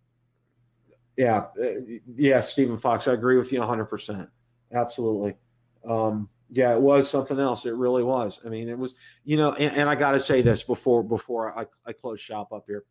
yeah, 1.18 1.46
uh, 1.62 1.66
yeah, 2.16 2.40
Stephen 2.42 2.78
Fox, 2.78 3.08
I 3.08 3.14
agree 3.14 3.38
with 3.38 3.52
you 3.52 3.60
100% 3.60 4.30
absolutely. 4.74 5.36
Um, 5.88 6.30
yeah, 6.50 6.74
it 6.74 6.82
was 6.82 7.10
something 7.10 7.40
else. 7.40 7.66
It 7.66 7.76
really 7.76 8.04
was. 8.04 8.42
I 8.46 8.50
mean, 8.50 8.68
it 8.68 8.78
was, 8.78 8.96
you 9.24 9.38
know, 9.38 9.54
and, 9.54 9.76
and 9.76 9.90
I 9.90 9.96
got 9.96 10.12
to 10.12 10.20
say 10.20 10.42
this 10.42 10.64
before 10.64 11.02
before 11.02 11.58
I, 11.58 11.66
I 11.86 11.94
close 11.94 12.20
shop 12.20 12.52
up 12.52 12.66
here. 12.68 12.84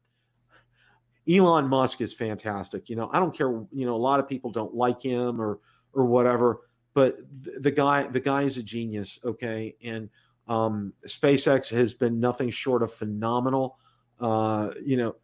Elon 1.31 1.69
Musk 1.69 2.01
is 2.01 2.15
fantastic. 2.15 2.89
You 2.89 2.97
know, 2.97 3.11
I 3.13 3.21
don't 3.21 3.37
care. 3.37 3.49
You 3.49 3.87
know, 3.87 3.95
a 3.95 3.99
lot 3.99 4.19
of 4.19 4.27
people 4.27 4.51
don't 4.51 4.75
like 4.75 5.03
him 5.03 5.41
or 5.41 5.61
or 5.93 6.07
whatever. 6.07 6.61
But 6.95 7.19
the 7.43 7.71
guy, 7.71 8.07
the 8.07 8.21
guy 8.21 8.43
is 8.43 8.57
a 8.57 8.63
genius. 8.63 9.19
Okay, 9.25 9.77
and 9.85 10.09
um, 10.49 10.93
SpaceX 11.07 11.71
has 11.71 11.95
been 11.95 12.19
nothing 12.19 12.51
short 12.51 12.83
of 12.83 12.93
phenomenal. 12.93 13.79
Uh, 14.19 14.71
you 14.83 14.97
know, 14.97 15.17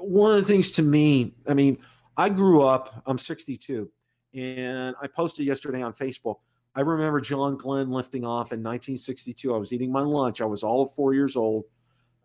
one 0.00 0.32
of 0.32 0.36
the 0.36 0.52
things 0.52 0.72
to 0.72 0.82
me, 0.82 1.34
I 1.46 1.54
mean, 1.54 1.78
I 2.16 2.28
grew 2.28 2.62
up. 2.62 3.02
I'm 3.06 3.18
62, 3.18 3.90
and 4.36 4.94
I 5.00 5.06
posted 5.06 5.46
yesterday 5.46 5.82
on 5.82 5.92
Facebook. 5.92 6.36
I 6.74 6.80
remember 6.80 7.20
John 7.20 7.56
Glenn 7.56 7.90
lifting 7.90 8.24
off 8.24 8.52
in 8.52 8.62
1962. 8.62 9.54
I 9.54 9.56
was 9.56 9.72
eating 9.72 9.90
my 9.90 10.02
lunch. 10.02 10.40
I 10.40 10.44
was 10.44 10.62
all 10.62 10.82
of 10.82 10.92
four 10.92 11.14
years 11.14 11.36
old 11.36 11.64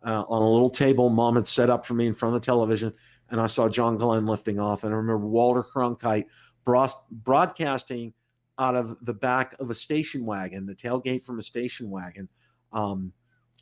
uh, 0.04 0.24
on 0.28 0.42
a 0.42 0.48
little 0.48 0.68
table 0.68 1.08
mom 1.08 1.36
had 1.36 1.46
set 1.46 1.70
up 1.70 1.86
for 1.86 1.94
me 1.94 2.06
in 2.06 2.14
front 2.14 2.34
of 2.34 2.42
the 2.42 2.44
television, 2.44 2.92
and 3.30 3.40
I 3.40 3.46
saw 3.46 3.68
John 3.68 3.96
Glenn 3.96 4.26
lifting 4.26 4.60
off. 4.60 4.84
And 4.84 4.92
I 4.92 4.96
remember 4.96 5.26
Walter 5.26 5.64
Cronkite 5.64 6.26
broadcasting 6.64 8.12
out 8.58 8.76
of 8.76 8.96
the 9.02 9.14
back 9.14 9.54
of 9.58 9.70
a 9.70 9.74
station 9.74 10.26
wagon, 10.26 10.66
the 10.66 10.74
tailgate 10.74 11.24
from 11.24 11.38
a 11.38 11.42
station 11.42 11.90
wagon, 11.90 12.28
um, 12.72 13.12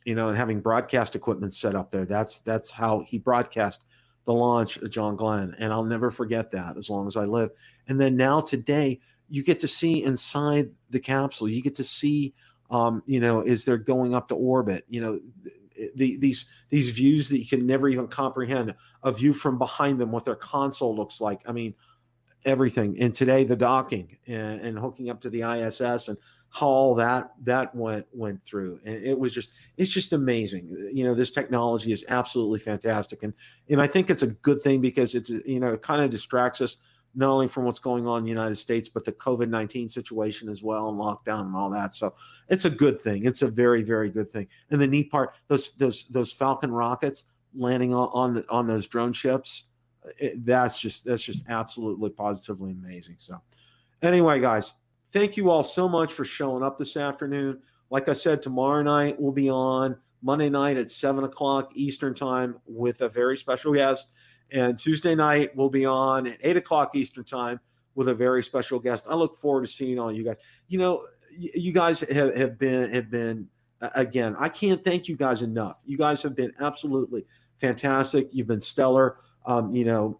you 0.03 0.15
know, 0.15 0.27
and 0.29 0.37
having 0.37 0.59
broadcast 0.59 1.15
equipment 1.15 1.53
set 1.53 1.75
up 1.75 1.89
there. 1.89 2.05
That's 2.05 2.39
that's 2.39 2.71
how 2.71 2.99
he 2.99 3.17
broadcast 3.17 3.85
the 4.25 4.33
launch 4.33 4.77
of 4.77 4.89
John 4.91 5.15
Glenn, 5.15 5.55
and 5.57 5.73
I'll 5.73 5.83
never 5.83 6.11
forget 6.11 6.51
that 6.51 6.77
as 6.77 6.89
long 6.89 7.07
as 7.07 7.17
I 7.17 7.25
live. 7.25 7.51
And 7.87 7.99
then 7.99 8.15
now 8.15 8.41
today, 8.41 8.99
you 9.29 9.43
get 9.43 9.59
to 9.59 9.67
see 9.67 10.03
inside 10.03 10.71
the 10.89 10.99
capsule. 10.99 11.49
You 11.49 11.61
get 11.61 11.75
to 11.75 11.83
see, 11.83 12.33
um, 12.69 13.01
you 13.05 13.19
know, 13.19 13.41
is 13.41 13.65
they're 13.65 13.77
going 13.77 14.13
up 14.13 14.27
to 14.27 14.35
orbit. 14.35 14.85
You 14.89 15.01
know, 15.01 15.19
the, 15.95 16.17
these 16.17 16.45
these 16.69 16.91
views 16.91 17.29
that 17.29 17.39
you 17.39 17.47
can 17.47 17.65
never 17.65 17.87
even 17.89 18.07
comprehend. 18.07 18.75
A 19.03 19.11
view 19.11 19.33
from 19.33 19.57
behind 19.57 19.99
them, 19.99 20.11
what 20.11 20.25
their 20.25 20.35
console 20.35 20.95
looks 20.95 21.19
like. 21.19 21.41
I 21.47 21.53
mean, 21.53 21.73
everything. 22.45 22.99
And 23.01 23.15
today, 23.15 23.43
the 23.45 23.55
docking 23.55 24.17
and, 24.27 24.61
and 24.61 24.79
hooking 24.79 25.09
up 25.09 25.21
to 25.21 25.29
the 25.29 25.41
ISS 25.41 26.07
and 26.07 26.17
how 26.51 26.67
all 26.67 26.95
that 26.95 27.31
that 27.43 27.73
went 27.73 28.05
went 28.13 28.43
through 28.43 28.79
and 28.85 29.03
it 29.03 29.17
was 29.17 29.33
just 29.33 29.51
it's 29.77 29.89
just 29.89 30.11
amazing 30.13 30.67
you 30.93 31.03
know 31.03 31.13
this 31.13 31.31
technology 31.31 31.91
is 31.91 32.05
absolutely 32.09 32.59
fantastic 32.59 33.23
and 33.23 33.33
and 33.69 33.81
i 33.81 33.87
think 33.87 34.09
it's 34.09 34.23
a 34.23 34.27
good 34.27 34.61
thing 34.61 34.81
because 34.81 35.15
it's 35.15 35.29
you 35.29 35.59
know 35.59 35.69
it 35.69 35.81
kind 35.81 36.01
of 36.01 36.09
distracts 36.09 36.59
us 36.59 36.77
not 37.13 37.29
only 37.29 37.47
from 37.47 37.65
what's 37.65 37.79
going 37.79 38.07
on 38.07 38.19
in 38.19 38.23
the 38.23 38.29
United 38.29 38.55
States, 38.55 38.87
but 38.87 39.03
the 39.03 39.11
COVID 39.11 39.49
19 39.49 39.89
situation 39.89 40.49
as 40.49 40.63
well, 40.63 40.89
and 40.89 40.97
lockdown 40.97 41.41
and 41.41 41.55
all 41.55 41.69
that. 41.69 41.93
So 41.93 42.15
it's 42.47 42.65
a 42.65 42.69
good 42.69 43.01
thing. 43.01 43.25
It's 43.25 43.41
a 43.41 43.49
very, 43.49 43.83
very 43.83 44.09
good 44.09 44.29
thing. 44.29 44.47
And 44.69 44.79
the 44.79 44.87
neat 44.87 45.11
part, 45.11 45.35
those 45.47 45.73
those 45.73 46.05
those 46.05 46.31
Falcon 46.31 46.71
rockets 46.71 47.25
landing 47.53 47.93
on 47.93 48.09
on, 48.13 48.33
the, 48.35 48.45
on 48.49 48.67
those 48.67 48.87
drone 48.87 49.13
ships, 49.13 49.65
it, 50.17 50.45
that's 50.45 50.79
just 50.79 51.05
that's 51.05 51.23
just 51.23 51.49
absolutely 51.49 52.09
positively 52.09 52.71
amazing. 52.71 53.15
So 53.17 53.41
anyway, 54.01 54.39
guys, 54.39 54.73
thank 55.11 55.37
you 55.37 55.49
all 55.49 55.63
so 55.63 55.87
much 55.87 56.11
for 56.13 56.25
showing 56.25 56.63
up 56.63 56.77
this 56.77 56.97
afternoon. 56.97 57.59
Like 57.89 58.07
I 58.07 58.13
said, 58.13 58.41
tomorrow 58.41 58.81
night 58.81 59.19
we'll 59.19 59.31
be 59.31 59.49
on 59.49 59.97
Monday 60.21 60.49
night 60.49 60.77
at 60.77 60.91
seven 60.91 61.23
o'clock 61.23 61.71
Eastern 61.75 62.13
time 62.13 62.55
with 62.65 63.01
a 63.01 63.09
very 63.09 63.37
special 63.37 63.73
guest. 63.73 64.11
And 64.51 64.77
Tuesday 64.77 65.15
night 65.15 65.55
we'll 65.55 65.69
be 65.69 65.85
on 65.85 66.27
at 66.27 66.37
eight 66.41 66.57
o'clock 66.57 66.95
Eastern 66.95 67.23
time 67.23 67.59
with 67.95 68.07
a 68.07 68.13
very 68.13 68.43
special 68.43 68.79
guest. 68.79 69.05
I 69.09 69.15
look 69.15 69.35
forward 69.35 69.65
to 69.65 69.71
seeing 69.71 69.99
all 69.99 70.11
you 70.11 70.23
guys. 70.23 70.37
You 70.67 70.79
know, 70.79 71.05
you 71.37 71.71
guys 71.71 72.01
have, 72.01 72.35
have 72.35 72.57
been 72.57 72.93
have 72.93 73.09
been 73.09 73.47
again. 73.95 74.35
I 74.37 74.49
can't 74.49 74.83
thank 74.83 75.07
you 75.07 75.15
guys 75.15 75.41
enough. 75.41 75.81
You 75.85 75.97
guys 75.97 76.21
have 76.23 76.35
been 76.35 76.53
absolutely 76.59 77.25
fantastic. 77.59 78.29
You've 78.31 78.47
been 78.47 78.61
stellar. 78.61 79.17
Um, 79.45 79.71
you 79.71 79.85
know, 79.85 80.19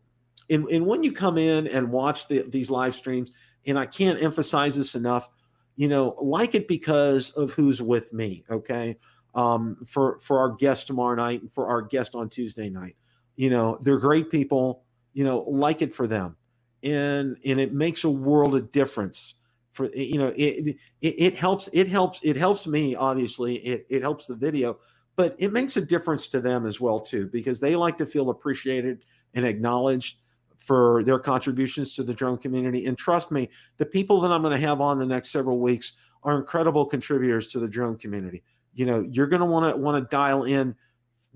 and, 0.50 0.68
and 0.70 0.86
when 0.86 1.04
you 1.04 1.12
come 1.12 1.38
in 1.38 1.68
and 1.68 1.92
watch 1.92 2.28
the, 2.28 2.42
these 2.50 2.70
live 2.70 2.96
streams, 2.96 3.32
and 3.66 3.78
I 3.78 3.86
can't 3.86 4.22
emphasize 4.22 4.76
this 4.76 4.96
enough, 4.96 5.30
you 5.76 5.88
know, 5.88 6.16
like 6.22 6.56
it 6.56 6.68
because 6.68 7.32
of 7.32 7.52
who's 7.52 7.82
with 7.82 8.12
me. 8.14 8.44
Okay, 8.50 8.98
um, 9.36 9.78
for 9.86 10.20
for 10.20 10.40
our 10.40 10.50
guest 10.50 10.88
tomorrow 10.88 11.16
night 11.16 11.42
and 11.42 11.52
for 11.52 11.68
our 11.68 11.82
guest 11.82 12.16
on 12.16 12.30
Tuesday 12.30 12.70
night. 12.70 12.96
You 13.36 13.50
know 13.50 13.80
they're 13.82 13.98
great 14.00 14.30
people 14.30 14.84
you 15.14 15.24
know 15.24 15.40
like 15.48 15.82
it 15.82 15.94
for 15.94 16.08
them. 16.08 16.36
And 16.84 17.38
and 17.46 17.60
it 17.60 17.74
makes 17.74 18.04
a 18.04 18.10
world 18.10 18.56
of 18.56 18.72
difference 18.72 19.36
for 19.72 19.90
you 19.96 20.18
know 20.18 20.34
it 20.36 20.76
it, 21.02 21.16
it 21.18 21.36
helps 21.36 21.70
it 21.74 21.88
helps 21.88 22.20
it 22.24 22.36
helps 22.36 22.68
me 22.68 22.96
obviously. 22.96 23.56
It, 23.58 23.86
it 23.90 24.02
helps 24.02 24.28
the 24.28 24.36
video 24.36 24.80
but 25.16 25.36
it 25.38 25.52
makes 25.52 25.78
a 25.78 25.86
difference 25.86 26.28
to 26.30 26.40
them 26.42 26.66
as 26.66 26.80
well 26.80 27.00
too 27.00 27.28
because 27.28 27.60
they 27.60 27.76
like 27.76 27.98
to 27.98 28.06
feel 28.06 28.30
appreciated 28.30 29.04
and 29.34 29.46
acknowledged 29.46 30.18
for 30.62 31.04
their 31.04 31.20
contributions 31.20 31.94
to 31.96 32.04
the 32.04 32.14
drone 32.14 32.38
community 32.38 32.86
and 32.86 32.98
trust 32.98 33.32
me 33.32 33.50
the 33.78 33.86
people 33.86 34.22
that 34.22 34.32
i'm 34.32 34.42
going 34.42 34.58
to 34.60 34.68
have 34.68 34.80
on 34.80 35.00
the 35.00 35.06
next 35.06 35.30
several 35.32 35.60
weeks 35.60 35.94
are 36.24 36.38
incredible 36.38 36.86
contributors 36.86 37.48
to 37.48 37.60
the 37.60 37.68
drone 37.68 37.98
community 37.98 38.44
you 38.74 38.86
know 38.86 39.06
you're 39.12 39.28
going 39.28 39.40
to 39.40 39.46
want 39.46 39.74
to 39.74 39.80
want 39.80 40.02
to 40.02 40.08
dial 40.16 40.44
in 40.44 40.76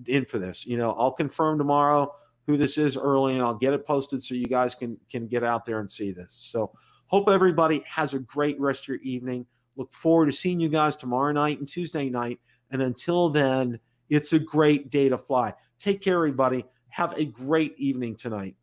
in 0.05 0.25
for 0.25 0.39
this. 0.39 0.65
You 0.65 0.77
know, 0.77 0.91
I'll 0.93 1.11
confirm 1.11 1.57
tomorrow 1.57 2.13
who 2.45 2.57
this 2.57 2.77
is 2.77 2.97
early 2.97 3.33
and 3.33 3.41
I'll 3.41 3.55
get 3.55 3.73
it 3.73 3.85
posted 3.85 4.21
so 4.21 4.35
you 4.35 4.45
guys 4.45 4.75
can 4.75 4.97
can 5.09 5.27
get 5.27 5.43
out 5.43 5.65
there 5.65 5.79
and 5.79 5.91
see 5.91 6.11
this. 6.11 6.33
So 6.33 6.71
hope 7.07 7.29
everybody 7.29 7.83
has 7.87 8.13
a 8.13 8.19
great 8.19 8.59
rest 8.59 8.83
of 8.83 8.89
your 8.89 8.97
evening. 8.97 9.45
Look 9.75 9.91
forward 9.93 10.27
to 10.27 10.31
seeing 10.31 10.59
you 10.59 10.69
guys 10.69 10.95
tomorrow 10.95 11.31
night 11.31 11.59
and 11.59 11.67
Tuesday 11.67 12.09
night. 12.09 12.39
And 12.71 12.81
until 12.81 13.29
then, 13.29 13.79
it's 14.09 14.33
a 14.33 14.39
great 14.39 14.89
day 14.89 15.09
to 15.09 15.17
fly. 15.17 15.53
Take 15.79 16.01
care, 16.01 16.15
everybody. 16.15 16.65
Have 16.89 17.17
a 17.17 17.25
great 17.25 17.73
evening 17.77 18.15
tonight. 18.15 18.55